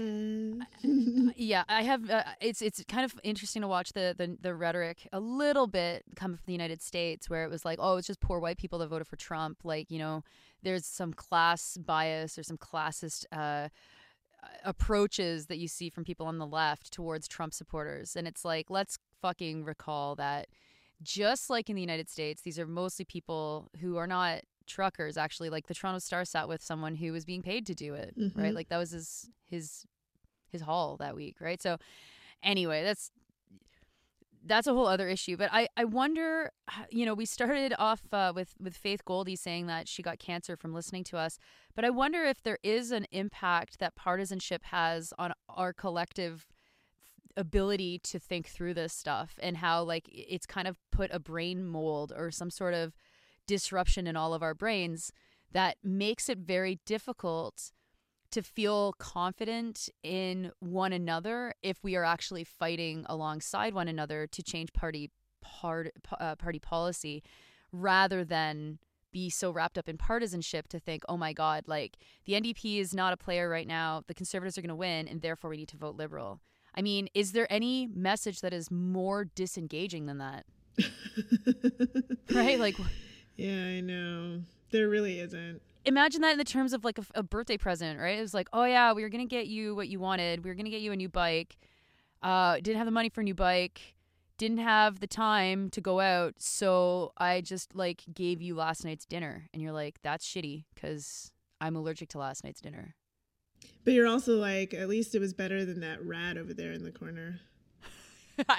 [1.36, 2.10] yeah, I have.
[2.10, 6.04] Uh, it's it's kind of interesting to watch the, the the rhetoric a little bit
[6.16, 8.80] come from the United States, where it was like, oh, it's just poor white people
[8.80, 9.60] that voted for Trump.
[9.64, 10.24] Like you know,
[10.64, 13.26] there's some class bias or some classist.
[13.32, 13.70] Uh,
[14.66, 18.14] approaches that you see from people on the left towards Trump supporters.
[18.14, 20.48] And it's like, let's fucking recall that
[21.04, 25.50] just like in the United States, these are mostly people who are not truckers actually
[25.50, 28.38] like the Toronto Star sat with someone who was being paid to do it, Mhm.
[28.38, 28.54] right?
[28.56, 29.86] Like that was his his
[30.50, 31.62] his haul that week, right?
[31.62, 31.78] So
[32.42, 33.12] anyway, that's
[34.46, 35.38] that's a whole other issue.
[35.38, 36.52] But I, I wonder,
[36.90, 40.56] you know, we started off uh, with with Faith Goldie saying that she got cancer
[40.58, 41.38] from listening to us,
[41.76, 46.48] but I wonder if there is an impact that partisanship has on our collective
[47.36, 51.66] ability to think through this stuff and how like it's kind of put a brain
[51.66, 52.94] mold or some sort of
[53.48, 55.12] disruption in all of our brains
[55.52, 57.72] that makes it very difficult
[58.32, 64.42] to feel confident in one another if we are actually fighting alongside one another to
[64.42, 67.22] change party part, uh, party policy
[67.72, 68.80] rather than
[69.12, 72.96] be so wrapped up in partisanship to think oh my god like the NDP is
[72.96, 75.70] not a player right now the conservatives are going to win and therefore we need
[75.70, 76.42] to vote liberal
[76.76, 80.46] i mean is there any message that is more disengaging than that
[82.34, 82.76] right like
[83.36, 84.42] yeah, I know.
[84.72, 85.62] There really isn't.
[85.86, 88.18] imagine that in the terms of like a, a birthday present, right?
[88.18, 90.44] It was like, oh yeah, we were gonna get you what you wanted.
[90.44, 91.58] We were gonna get you a new bike.
[92.22, 93.96] Uh, didn't have the money for a new bike.
[94.38, 99.06] Didn't have the time to go out, so I just like gave you last night's
[99.06, 101.32] dinner, and you're like, that's shitty because
[101.62, 102.96] I'm allergic to last night's dinner.
[103.84, 106.84] But you're also like, at least it was better than that rat over there in
[106.84, 107.40] the corner.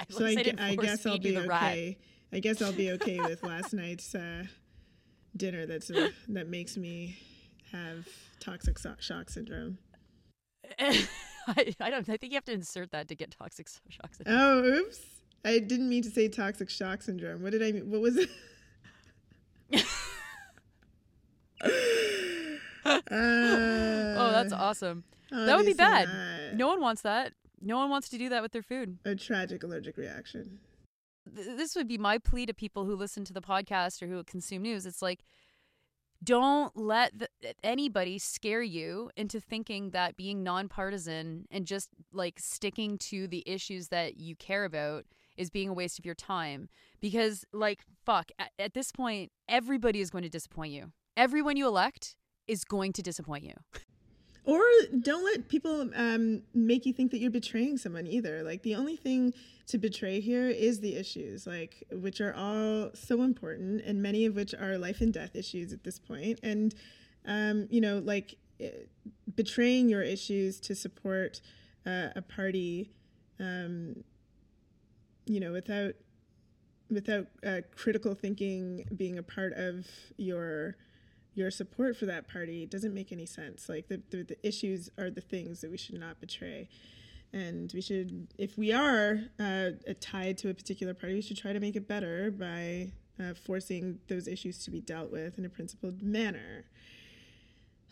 [0.09, 1.97] So I, I, gue- I guess I'll be okay.
[2.31, 4.45] I guess I'll be okay with last night's uh,
[5.35, 5.65] dinner.
[5.65, 7.17] That's uh, that makes me
[7.73, 8.07] have
[8.39, 9.77] toxic so- shock syndrome.
[10.79, 11.05] I,
[11.81, 12.07] I don't.
[12.07, 14.37] I think you have to insert that to get toxic shock syndrome.
[14.39, 15.01] Oh, oops!
[15.43, 17.43] I didn't mean to say toxic shock syndrome.
[17.43, 17.91] What did I mean?
[17.91, 18.29] What was it?
[22.85, 24.57] oh, that's Uh,
[25.35, 25.45] awesome.
[25.45, 26.07] That would be bad.
[26.07, 26.57] not.
[26.57, 27.33] No one wants that.
[27.61, 28.99] No one wants to do that with their food.
[29.05, 30.59] A tragic allergic reaction.
[31.25, 34.61] this would be my plea to people who listen to the podcast or who consume
[34.61, 34.85] news.
[34.85, 35.23] It's like,
[36.23, 37.29] don't let the,
[37.63, 43.89] anybody scare you into thinking that being nonpartisan and just like sticking to the issues
[43.89, 45.05] that you care about
[45.37, 46.69] is being a waste of your time.
[47.01, 50.91] Because, like, fuck, at, at this point, everybody is going to disappoint you.
[51.17, 52.15] Everyone you elect
[52.47, 53.53] is going to disappoint you.
[54.45, 54.61] Or
[55.01, 58.43] don't let people um, make you think that you're betraying someone either.
[58.43, 59.33] Like the only thing
[59.67, 64.35] to betray here is the issues, like which are all so important, and many of
[64.35, 66.39] which are life and death issues at this point.
[66.43, 66.75] And
[67.25, 68.69] um, you know, like eh,
[69.35, 71.41] betraying your issues to support
[71.87, 72.91] uh, a party,
[73.39, 74.03] um,
[75.25, 75.95] you know, without
[76.91, 80.77] without uh, critical thinking being a part of your
[81.35, 83.69] your support for that party doesn't make any sense.
[83.69, 86.69] Like the, the, the issues are the things that we should not betray.
[87.33, 91.51] And we should, if we are uh, tied to a particular party, we should try
[91.51, 95.49] to make it better by uh, forcing those issues to be dealt with in a
[95.49, 96.65] principled manner.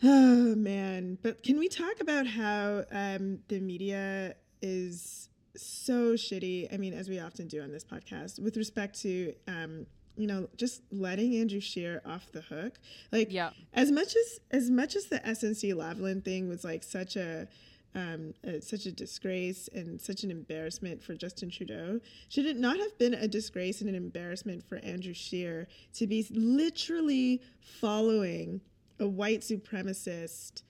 [0.02, 1.18] Oh man!
[1.22, 6.72] But can we talk about how um, the media is so shitty?
[6.74, 10.48] I mean, as we often do on this podcast, with respect to um, you know
[10.56, 12.78] just letting Andrew Scheer off the hook.
[13.12, 13.50] Like, Yeah.
[13.72, 17.48] as much as as much as the SNC Lavalin thing was like such a
[17.96, 22.00] um, uh, such a disgrace and such an embarrassment for Justin Trudeau.
[22.28, 26.26] Should it not have been a disgrace and an embarrassment for Andrew Scheer to be
[26.30, 28.60] literally following
[28.98, 30.62] a white supremacist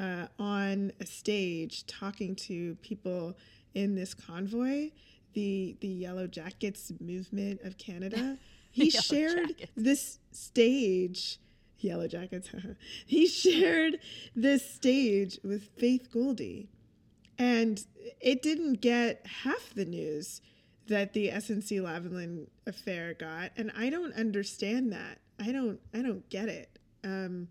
[0.00, 3.36] uh, on a stage talking to people
[3.74, 4.90] in this convoy,
[5.34, 8.36] the the Yellow Jackets movement of Canada?
[8.82, 9.72] He Yellow shared Jackets.
[9.76, 11.38] this stage.
[11.78, 12.50] Yellow Jackets.
[13.06, 14.00] he shared
[14.34, 16.68] this stage with Faith Goldie,
[17.38, 17.84] and
[18.20, 20.40] it didn't get half the news
[20.88, 25.18] that the SNC Lavalin affair got, and I don't understand that.
[25.38, 25.78] I don't.
[25.92, 26.78] I don't get it.
[27.04, 27.46] Um,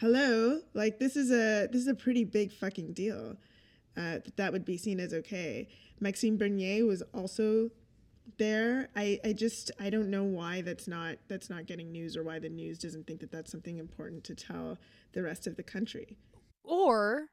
[0.00, 3.36] hello, like this is a this is a pretty big fucking deal.
[3.96, 5.68] Uh, that that would be seen as okay.
[6.00, 7.70] Maxime Bernier was also
[8.36, 8.88] there.
[8.94, 12.38] I, I just I don't know why that's not that's not getting news or why
[12.38, 14.78] the news doesn't think that that's something important to tell
[15.12, 16.16] the rest of the country.
[16.62, 17.28] or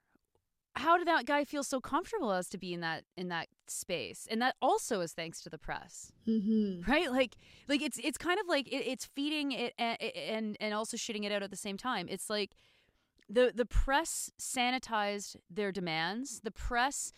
[0.78, 4.28] how did that guy feel so comfortable as to be in that in that space
[4.30, 6.90] and that also is thanks to the press Mm-hmm.
[6.92, 7.38] right like
[7.70, 11.24] like it's it's kind of like it, it's feeding it and, and and also shitting
[11.24, 12.52] it out at the same time it's like
[13.30, 16.42] the the press sanitized their demands.
[16.44, 17.12] The press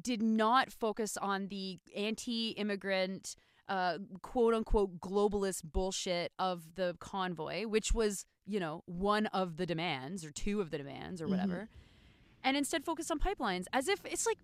[0.00, 3.36] did not focus on the anti-immigrant
[3.68, 9.66] uh, quote unquote globalist bullshit of the convoy, which was, you know, one of the
[9.66, 12.44] demands or two of the demands or whatever, mm-hmm.
[12.44, 14.38] and instead focus on pipelines as if it's like,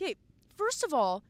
[0.00, 0.14] okay,
[0.56, 1.22] first of all,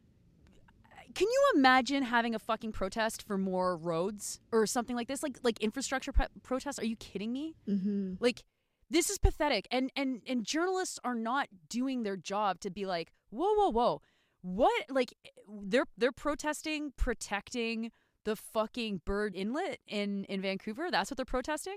[1.15, 5.39] can you imagine having a fucking protest for more roads or something like this, like
[5.43, 6.79] like infrastructure pro- protests?
[6.79, 7.55] Are you kidding me?
[7.69, 8.15] Mm-hmm.
[8.21, 8.45] Like
[8.91, 13.13] this is pathetic, and and and journalists are not doing their job to be like,
[13.31, 14.03] whoa, whoa, whoa
[14.43, 15.15] what like
[15.63, 17.91] they're they're protesting protecting
[18.25, 20.91] the fucking Burrard Inlet in in Vancouver.
[20.91, 21.77] That's what they're protesting.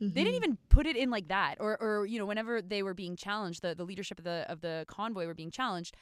[0.00, 0.14] Mm-hmm.
[0.14, 0.44] They didn't mm-hmm.
[0.44, 3.62] even put it in like that, or or you know whenever they were being challenged,
[3.62, 5.96] the the leadership of the of the convoy were being challenged.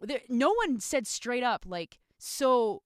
[0.00, 2.82] There, no one said straight up like so.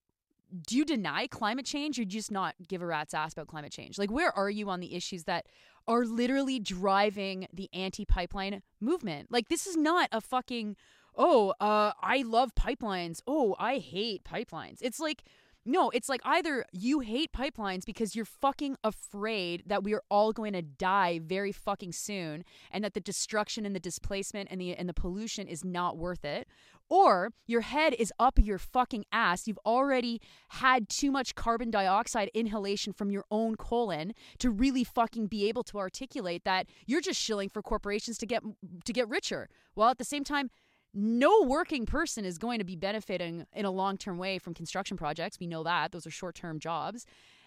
[0.67, 3.99] Do you deny climate change or just not give a rat's ass about climate change?
[3.99, 5.47] Like, where are you on the issues that
[5.87, 9.31] are literally driving the anti pipeline movement?
[9.31, 10.75] Like, this is not a fucking
[11.21, 13.21] oh, uh, I love pipelines.
[13.27, 14.79] Oh, I hate pipelines.
[14.81, 15.23] It's like,
[15.67, 20.33] no, it's like either you hate pipelines because you're fucking afraid that we are all
[20.33, 24.75] going to die very fucking soon and that the destruction and the displacement and the
[24.75, 26.49] and the pollution is not worth it,
[26.89, 29.47] or your head is up your fucking ass.
[29.47, 35.27] You've already had too much carbon dioxide inhalation from your own colon to really fucking
[35.27, 38.43] be able to articulate that you're just shilling for corporations to get
[38.87, 39.51] to get richer.
[39.75, 40.51] While at the same time,
[40.93, 44.97] no working person is going to be benefiting in a long term way from construction
[44.97, 45.39] projects.
[45.39, 45.93] We know that.
[45.93, 47.07] Those are short term jobs.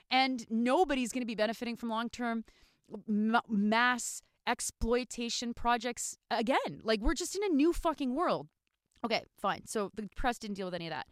[0.10, 2.46] And nobody's going to be benefiting from long term
[3.48, 6.82] mass exploitation projects again.
[6.84, 8.48] Like, we're just in a new fucking world.
[9.06, 9.66] Okay, fine.
[9.66, 11.08] So the press didn't deal with any of that.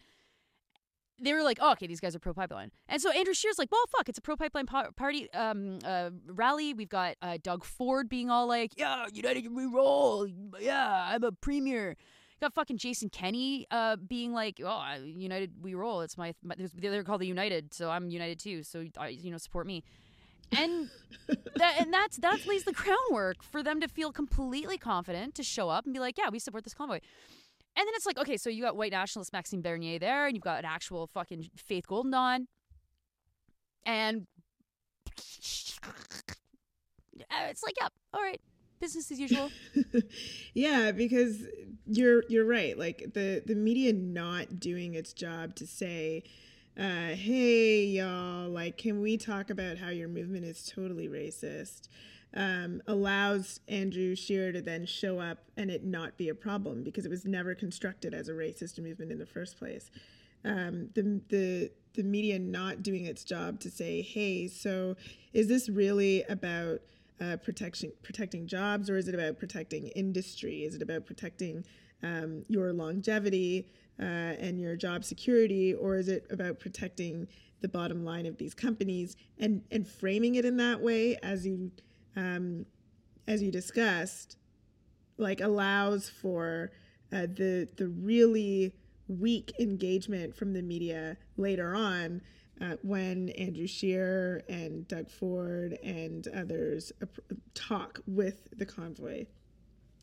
[1.23, 2.71] They were like, oh, okay, these guys are pro pipeline.
[2.87, 6.73] And so Andrew Scheer's like, well, fuck, it's a pro pipeline party um, uh, rally.
[6.73, 10.27] We've got uh, Doug Ford being all like, yeah, United we roll.
[10.59, 11.95] Yeah, I'm a premier
[12.41, 17.03] got fucking Jason Kenney uh, being like, "Oh, United, we roll." It's my, my they're
[17.03, 18.63] called the United, so I'm United too.
[18.63, 19.83] So I, you know, support me.
[20.51, 20.89] And
[21.55, 25.69] that and that's that lays the groundwork for them to feel completely confident to show
[25.69, 26.99] up and be like, "Yeah, we support this convoy."
[27.73, 30.43] And then it's like, okay, so you got white nationalist Maxime Bernier there, and you've
[30.43, 32.47] got an actual fucking Faith Golden Dawn,
[33.85, 34.27] and
[35.07, 35.79] it's
[37.63, 38.41] like, yep, yeah, all right,
[38.81, 39.49] business as usual.
[40.53, 41.43] yeah, because
[41.85, 42.77] you're you're right.
[42.77, 46.23] Like the the media not doing its job to say,
[46.77, 51.87] uh, "Hey, y'all, like, can we talk about how your movement is totally racist?"
[52.33, 57.05] Um, allows Andrew Scheer to then show up and it not be a problem because
[57.05, 59.91] it was never constructed as a racist movement in the first place.
[60.43, 64.95] Um, the the the media not doing its job to say, "Hey, so
[65.33, 66.79] is this really about?"
[67.19, 70.63] Uh, protecting jobs, or is it about protecting industry?
[70.63, 71.63] Is it about protecting
[72.03, 73.67] um, your longevity
[73.99, 77.27] uh, and your job security, or is it about protecting
[77.61, 81.71] the bottom line of these companies and and framing it in that way as you
[82.15, 82.65] um,
[83.27, 84.37] as you discussed,
[85.17, 86.71] like allows for
[87.13, 88.73] uh, the the really
[89.07, 92.21] weak engagement from the media later on
[92.61, 96.91] uh, when Andrew Scheer and Doug Ford and others
[97.53, 99.25] talk with the convoy.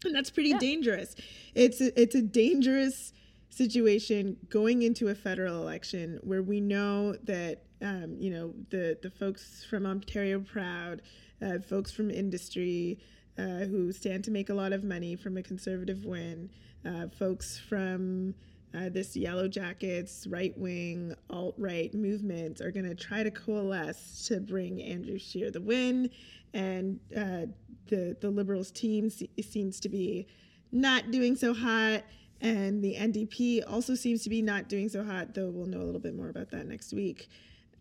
[0.04, 0.58] And that's pretty yeah.
[0.58, 1.14] dangerous.
[1.54, 3.12] It's a, it's a dangerous
[3.50, 9.10] situation going into a federal election where we know that um, you know the the
[9.10, 11.02] folks from Ontario Proud,
[11.40, 12.98] uh, folks from industry
[13.38, 16.50] uh, who stand to make a lot of money from a conservative win,
[16.84, 18.34] uh, folks from
[18.74, 24.26] uh, this yellow jackets, right wing, alt right movement are going to try to coalesce
[24.28, 26.10] to bring Andrew Scheer the win.
[26.52, 27.46] And uh,
[27.86, 30.26] the, the Liberals team se- seems to be
[30.70, 32.02] not doing so hot.
[32.40, 35.86] And the NDP also seems to be not doing so hot, though we'll know a
[35.86, 37.28] little bit more about that next week.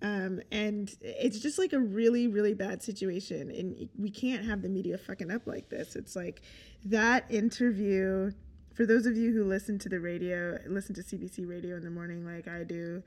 [0.02, 3.52] Um, and it's just like a really, really bad situation.
[3.52, 5.96] And we can't have the media fucking up like this.
[5.96, 6.42] It's like
[6.86, 8.32] that interview
[8.78, 11.90] for those of you who listen to the radio, listen to CBC radio in the
[11.90, 13.02] morning like I do,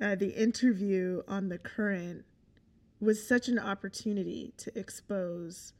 [0.00, 2.24] uh, the interview on the current
[3.00, 5.72] was such an opportunity to expose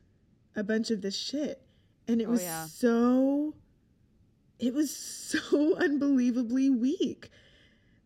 [0.57, 1.63] a bunch of this shit.
[2.09, 2.65] And it oh, was yeah.
[2.65, 3.55] so
[4.59, 7.31] it was so unbelievably weak.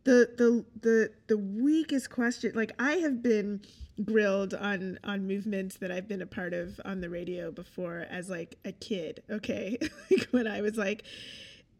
[0.03, 3.61] The the the the weakest question like I have been
[4.03, 8.29] grilled on on movements that I've been a part of on the radio before as
[8.29, 9.77] like a kid, okay?
[10.11, 11.03] like when I was like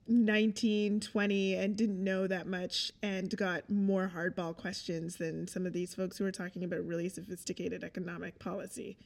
[0.07, 5.73] 19, 20 and didn't know that much and got more hardball questions than some of
[5.73, 8.97] these folks who are talking about really sophisticated economic policy.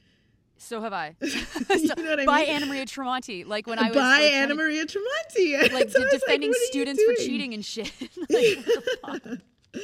[0.58, 1.14] So have I.
[1.22, 1.28] you
[1.86, 2.48] know what I by mean?
[2.50, 5.72] Anna Maria Tremonti, like when I was by like, Anna Maria Tremonti.
[5.72, 7.92] like So defending you students for cheating and shit.
[8.28, 9.38] like, what the
[9.74, 9.82] fuck?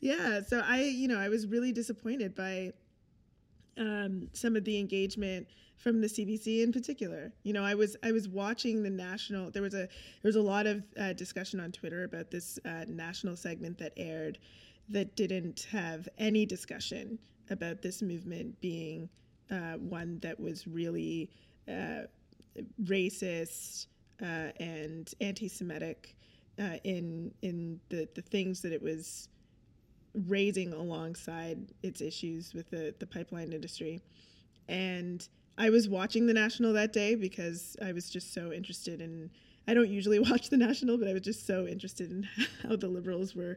[0.00, 2.70] yeah so i you know i was really disappointed by
[3.78, 5.46] um, some of the engagement
[5.78, 9.62] from the cbc in particular you know i was i was watching the national there
[9.62, 9.88] was a there
[10.24, 14.38] was a lot of uh, discussion on twitter about this uh, national segment that aired
[14.88, 17.18] that didn't have any discussion
[17.48, 19.08] about this movement being
[19.50, 21.30] uh, one that was really
[21.68, 22.02] uh,
[22.84, 23.86] racist
[24.22, 26.14] uh, and anti-Semitic
[26.58, 29.28] uh, in in the the things that it was
[30.26, 34.02] raising alongside its issues with the the pipeline industry,
[34.68, 35.28] and
[35.58, 39.30] I was watching the National that day because I was just so interested in.
[39.66, 42.28] I don't usually watch the National, but I was just so interested in
[42.62, 43.56] how the liberals were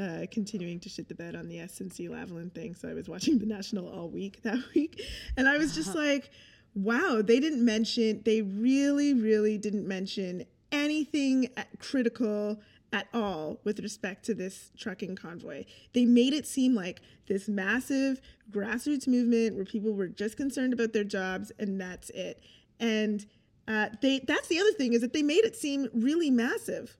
[0.00, 2.74] uh, continuing to shit the bed on the SNC Lavalin thing.
[2.74, 5.02] So I was watching the National all week that week,
[5.36, 6.30] and I was just like,
[6.74, 8.22] "Wow, they didn't mention.
[8.24, 12.60] They really, really didn't mention anything critical."
[12.92, 15.64] At all with respect to this trucking convoy.
[15.92, 18.20] They made it seem like this massive
[18.50, 22.40] grassroots movement where people were just concerned about their jobs and that's it.
[22.78, 23.26] And
[23.68, 26.96] uh, they that's the other thing is that they made it seem really massive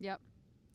[0.00, 0.20] Yep.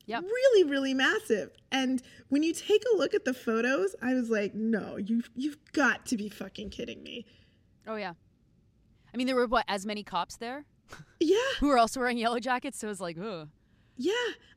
[0.06, 0.24] Yep.
[0.24, 4.54] really really massive and when you take a look at the photos i was like
[4.54, 7.26] no you've you've got to be fucking kidding me
[7.88, 8.14] Oh yeah.
[9.14, 10.66] I mean, there were what as many cops there
[11.20, 12.80] yeah who were also wearing yellow jackets.
[12.80, 13.50] So it was like, ugh.
[13.98, 14.12] yeah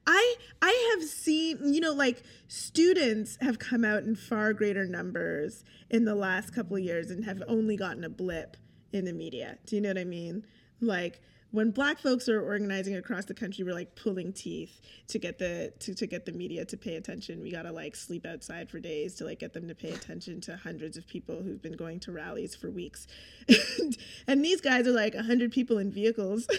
[0.07, 5.65] i i have seen you know like students have come out in far greater numbers
[5.91, 8.57] in the last couple of years and have only gotten a blip
[8.93, 10.45] in the media do you know what i mean
[10.81, 11.21] like
[11.57, 14.79] when black folks are organizing across the country we're like pulling teeth
[15.09, 17.41] to get the to, to get the media to pay attention.
[17.41, 20.57] We gotta like sleep outside for days to like get them to pay attention to
[20.57, 23.07] hundreds of people who've been going to rallies for weeks.
[23.79, 23.97] And,
[24.27, 26.47] and these guys are like 100 people in vehicles.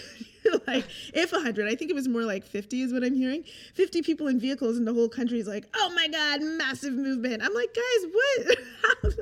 [0.66, 3.44] Like if 100 i think it was more like 50 is what i'm hearing.
[3.74, 7.42] 50 people in vehicles and the whole country is like oh my god massive movement.
[7.42, 8.58] I'm like guys what?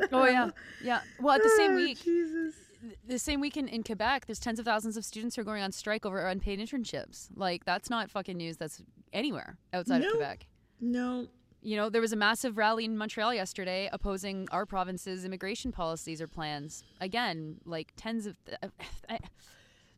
[0.12, 0.50] Oh yeah.
[0.82, 1.00] Yeah.
[1.20, 2.54] Well, at the same Oh, week, jesus
[3.06, 5.72] the same weekend in, Quebec, there's tens of thousands of students who are going on
[5.72, 7.28] strike over unpaid internships.
[7.34, 8.56] Like that's not fucking news.
[8.56, 8.82] That's
[9.12, 10.08] anywhere outside No.
[10.08, 10.46] of Quebec.
[10.80, 11.28] no
[11.62, 16.20] You know, there was a massive rally in Montreal yesterday opposing our province's immigration policies
[16.20, 16.84] or plans.
[17.00, 18.36] Again, like tens of.
[18.44, 18.58] Th-
[19.08, 19.18] I,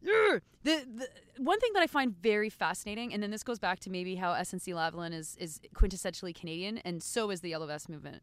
[0.05, 0.41] Ugh.
[0.63, 1.09] the, the
[1.43, 4.33] one thing that I find very fascinating, and then this goes back to maybe how
[4.33, 8.23] SNC Lavalin is is quintessentially Canadian, and so is the Yellow Vest movement.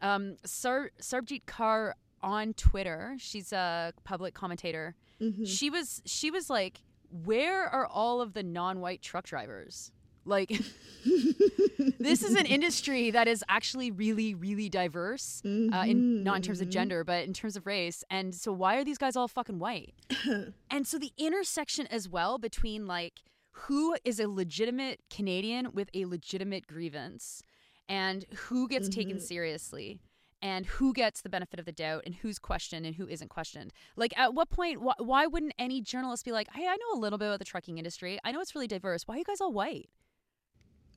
[0.00, 1.92] Um, Sar- Sarbjeet Kaur
[2.22, 4.94] on Twitter, she's a public commentator.
[5.20, 5.44] Mm-hmm.
[5.44, 6.82] She was she was like,
[7.24, 9.92] "Where are all of the non-white truck drivers?"
[10.24, 10.48] Like,
[11.98, 15.42] this is an industry that is actually really, really diverse.
[15.44, 18.04] Uh, in not in terms of gender, but in terms of race.
[18.08, 19.94] And so, why are these guys all fucking white?
[20.70, 26.04] and so, the intersection as well between like who is a legitimate Canadian with a
[26.04, 27.42] legitimate grievance,
[27.88, 30.00] and who gets taken seriously.
[30.42, 33.72] And who gets the benefit of the doubt, and who's questioned, and who isn't questioned?
[33.94, 37.00] Like, at what point, wh- why wouldn't any journalist be like, "Hey, I know a
[37.00, 38.18] little bit about the trucking industry.
[38.24, 39.04] I know it's really diverse.
[39.06, 39.88] Why are you guys all white?"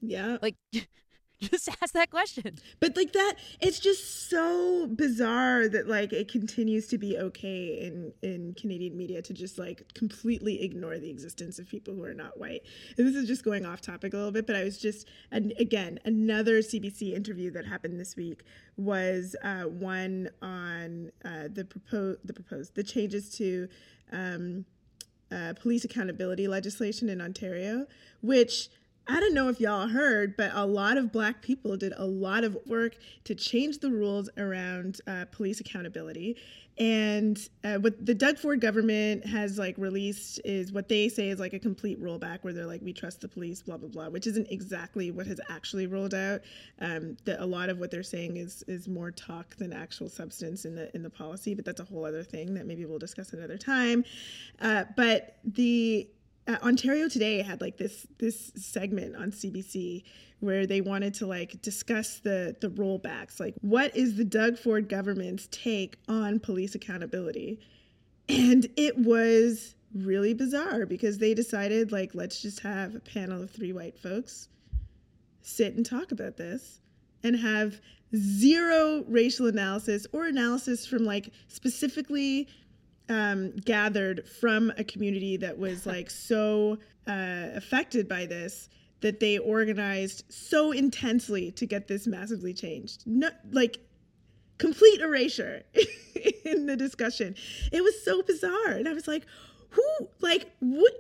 [0.02, 0.56] yeah Like,
[1.42, 2.58] just ask that question.
[2.80, 8.14] But like that, it's just so bizarre that like it continues to be okay in
[8.22, 12.40] in Canadian media to just like completely ignore the existence of people who are not
[12.40, 12.62] white.
[12.98, 15.54] And this is just going off topic a little bit, but I was just and
[15.60, 18.44] again another CBC interview that happened this week
[18.78, 23.68] was uh, one on uh, the propose the proposed the changes to.
[24.12, 24.66] Um,
[25.32, 27.88] uh, police accountability legislation in Ontario,
[28.22, 28.70] which
[29.08, 32.44] I don't know if y'all heard, but a lot of black people did a lot
[32.44, 36.38] of work to change the rules around uh, police accountability.
[36.78, 41.40] And uh, what the Doug Ford government has like released is what they say is
[41.40, 44.28] like a complete rollback, where they're like, we trust the police, blah blah blah, which
[44.28, 46.42] isn't exactly what has actually rolled out.
[46.82, 50.66] Um, that a lot of what they're saying is is more talk than actual substance
[50.66, 53.32] in the in the policy, but that's a whole other thing that maybe we'll discuss
[53.32, 54.04] another time.
[54.60, 56.10] Uh, but the
[56.48, 60.04] uh, Ontario Today had like this this segment on CBC
[60.40, 64.90] where they wanted to like discuss the the rollbacks, like what is the Doug Ford
[64.90, 67.60] government's take on police accountability,
[68.30, 73.50] and it was really bizarre because they decided like let's just have a panel of
[73.50, 74.50] three white folks
[75.42, 76.82] sit and talk about this
[77.24, 77.80] and have
[78.16, 82.48] zero racial analysis or analysis from like specifically
[83.10, 86.78] um, gathered from a community that was like so
[87.08, 88.70] uh, affected by this
[89.02, 93.04] that they organized so intensely to get this massively changed.
[93.06, 93.78] No, like
[94.58, 95.64] complete erasure
[96.46, 97.36] in the discussion.
[97.72, 98.72] It was so bizarre.
[98.72, 99.26] And I was like,
[99.70, 99.84] who
[100.22, 100.94] like what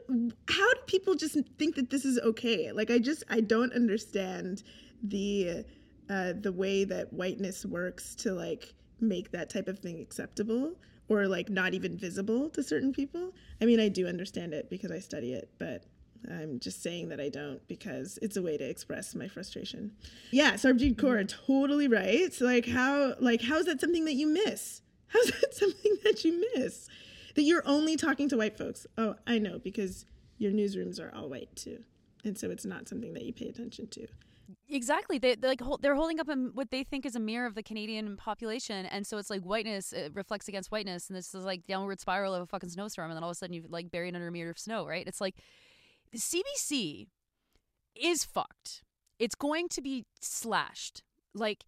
[0.50, 2.72] how do people just think that this is okay?
[2.72, 4.64] Like I just I don't understand
[5.02, 5.66] the
[6.10, 10.74] uh the way that whiteness works to like make that type of thing acceptable
[11.08, 13.34] or like not even visible to certain people.
[13.62, 15.84] I mean, I do understand it because I study it, but
[16.32, 19.92] I'm just saying that I don't because it's a way to express my frustration.
[20.32, 21.06] Yeah, Sarbjeet mm-hmm.
[21.06, 22.34] Kaur, totally right.
[22.34, 24.82] So like how like how is that something that you miss?
[25.08, 26.88] How's that something that you miss?
[27.36, 28.88] That you're only talking to white folks.
[28.98, 30.06] Oh, I know because
[30.38, 31.84] your newsrooms are all white too.
[32.24, 34.08] And so it's not something that you pay attention to.
[34.70, 35.18] Exactly.
[35.18, 37.64] They they're like they're holding up a, what they think is a mirror of the
[37.64, 41.66] Canadian population, and so it's like whiteness it reflects against whiteness, and this is like
[41.66, 44.16] downward spiral of a fucking snowstorm, and then all of a sudden you've like buried
[44.16, 45.08] under a mirror of snow, right?
[45.08, 45.36] It's like
[46.12, 47.08] the CBC
[47.96, 48.84] is fucked.
[49.20, 51.04] It's going to be slashed.
[51.34, 51.66] Like,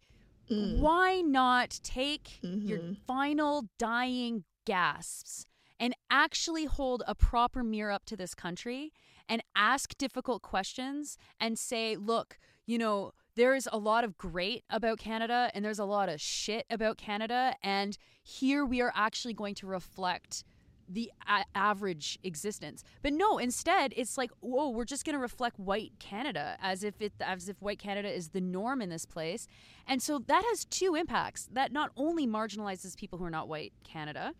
[0.50, 0.78] mm.
[0.78, 2.92] why not take your mm-hmm.
[3.06, 5.46] final dying gasps
[5.80, 8.92] and actually hold a proper mirror up to this country
[9.28, 12.38] and ask difficult questions and say, look,
[12.68, 16.66] you know, there's a lot of great about Canada and there's a lot of shit
[16.68, 17.54] about Canada.
[17.62, 20.44] And here we are actually going to reflect
[20.86, 22.84] the a- average existence.
[23.00, 27.00] But no, instead it's like, whoa, we're just going to reflect white Canada as if
[27.00, 29.46] it as if white Canada is the norm in this place.
[29.86, 31.48] And so that has two impacts.
[31.50, 34.34] That not only marginalizes people who are not white Canada,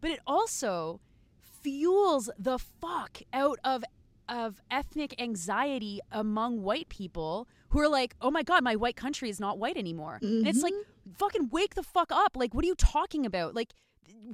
[0.00, 1.00] but it also
[1.62, 3.84] fuels the fuck out of
[4.30, 9.28] of ethnic anxiety among white people who are like, "Oh my god, my white country
[9.28, 10.72] is not white anymore." And it's like,
[11.18, 12.36] fucking wake the fuck up.
[12.36, 13.54] Like, what are you talking about?
[13.54, 13.74] Like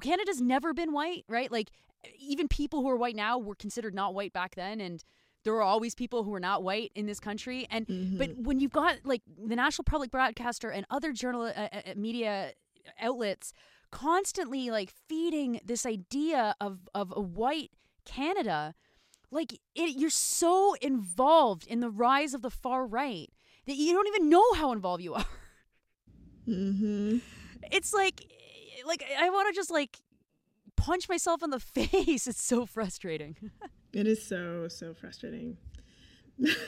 [0.01, 1.51] Canada's never been white, right?
[1.51, 1.71] Like
[2.19, 5.03] even people who are white now were considered not white back then and
[5.45, 7.87] there were always people who were not white in this country and
[8.19, 12.53] but when you've got like the National Public Broadcaster and other journal uh, uh, media
[13.01, 13.53] outlets
[13.91, 17.71] constantly like feeding this idea of of a white
[18.05, 18.75] Canada
[19.31, 23.31] like it, you're so involved in the rise of the far right
[23.67, 25.25] that you don't even know how involved you are
[26.49, 27.19] Mm-hmm.
[27.73, 28.25] it's like
[28.87, 29.99] like I want to just like
[30.77, 32.27] punch myself in the face.
[32.27, 33.37] It's so frustrating.
[33.93, 35.57] It is so, so frustrating.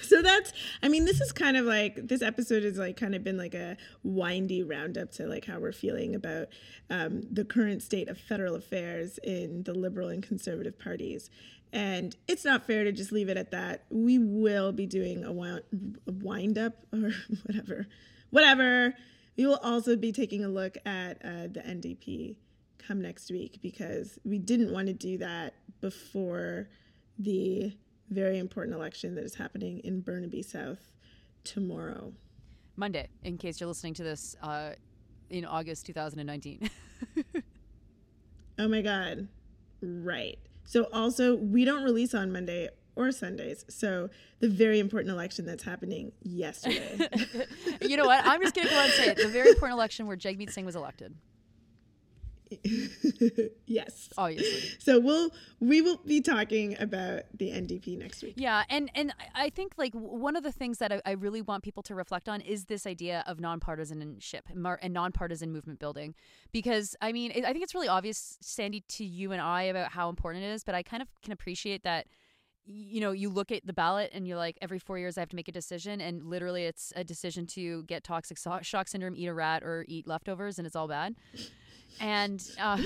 [0.00, 0.50] so that's,
[0.82, 3.52] I mean, this is kind of like, this episode has like kind of been like
[3.52, 6.46] a windy roundup to like how we're feeling about
[6.88, 11.28] um, the current state of federal affairs in the liberal and conservative parties.
[11.72, 13.84] And it's not fair to just leave it at that.
[13.90, 17.12] We will be doing a, wind up or
[17.44, 17.86] whatever.
[18.30, 18.94] Whatever.
[19.36, 22.36] We will also be taking a look at uh, the NDP
[22.78, 26.68] come next week because we didn't want to do that before
[27.18, 27.76] the
[28.10, 30.92] very important election that is happening in Burnaby South
[31.44, 32.12] tomorrow.
[32.76, 34.70] Monday, in case you're listening to this uh,
[35.28, 36.70] in August 2019.
[38.58, 39.28] Oh my God.
[39.80, 40.38] Right.
[40.68, 43.64] So, also, we don't release on Monday or Sundays.
[43.70, 44.10] So,
[44.40, 47.08] the very important election that's happening yesterday.
[47.80, 48.26] you know what?
[48.26, 49.16] I'm just going to go and say it.
[49.16, 51.14] The very important election where Jagmeet Singh was elected,
[53.66, 54.08] yes.
[54.16, 54.70] obviously.
[54.78, 55.30] So, we'll
[55.60, 58.34] we will be talking about the NDP next week.
[58.36, 61.64] Yeah, and and I- think like one of the things that I, I really want
[61.64, 66.14] people to reflect on is this idea of nonpartisanship and mar- and nonpartisan movement building,
[66.52, 70.08] because I mean I think it's really obvious, Sandy, to you and I about how
[70.08, 72.06] important it is, but I kind of can appreciate that.
[72.70, 75.30] You know, you look at the ballot and you're like, every four years I have
[75.30, 79.26] to make a decision, and literally it's a decision to get toxic shock syndrome, eat
[79.26, 81.14] a rat, or eat leftovers, and it's all bad.
[82.00, 82.78] And uh,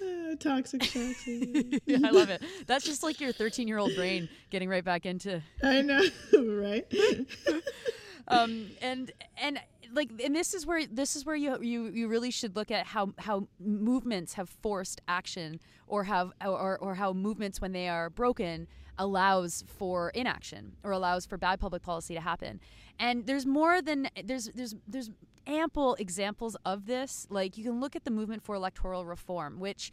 [0.00, 1.80] Uh, toxic toxic.
[1.86, 2.42] yeah, I love it.
[2.66, 6.02] That's just like your 13 year old brain getting right back into I know,
[6.38, 6.86] right?
[8.28, 9.60] um and and
[9.92, 12.86] like and this is where this is where you you you really should look at
[12.86, 18.10] how how movements have forced action or have or or how movements when they are
[18.10, 18.66] broken
[18.98, 22.60] allows for inaction or allows for bad public policy to happen.
[22.98, 25.10] And there's more than there's there's there's
[25.46, 27.26] ample examples of this.
[27.30, 29.92] Like you can look at the movement for electoral reform which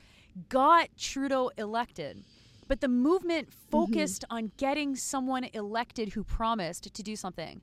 [0.49, 2.23] got Trudeau elected
[2.67, 3.69] but the movement mm-hmm.
[3.69, 7.61] focused on getting someone elected who promised to do something.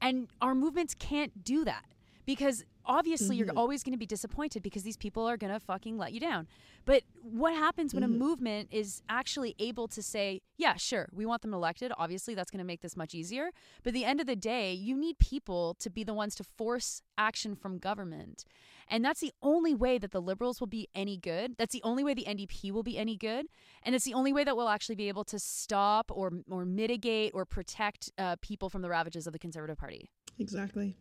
[0.00, 1.84] And our movements can't do that
[2.26, 5.96] because obviously you're always going to be disappointed because these people are going to fucking
[5.96, 6.46] let you down.
[6.84, 11.42] But what happens when a movement is actually able to say, yeah, sure, we want
[11.42, 11.92] them elected.
[11.98, 13.50] Obviously, that's going to make this much easier.
[13.82, 16.44] But at the end of the day, you need people to be the ones to
[16.44, 18.44] force action from government.
[18.88, 21.56] And that's the only way that the liberals will be any good.
[21.58, 23.46] That's the only way the NDP will be any good.
[23.82, 27.32] And it's the only way that we'll actually be able to stop or, or mitigate
[27.34, 30.08] or protect uh, people from the ravages of the Conservative Party.
[30.38, 30.94] Exactly.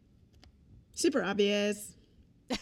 [0.96, 1.91] Super obvious.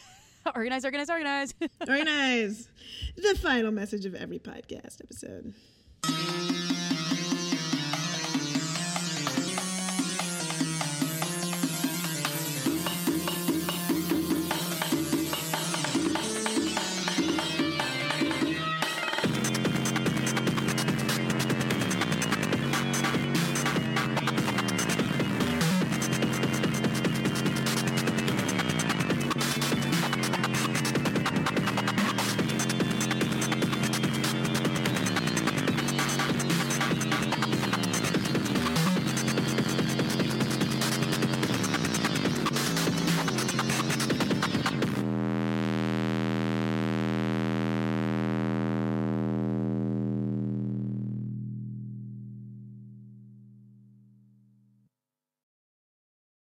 [0.56, 1.54] organize, organize, organize.
[1.88, 2.68] Organize.
[3.16, 5.54] The final message of every podcast episode.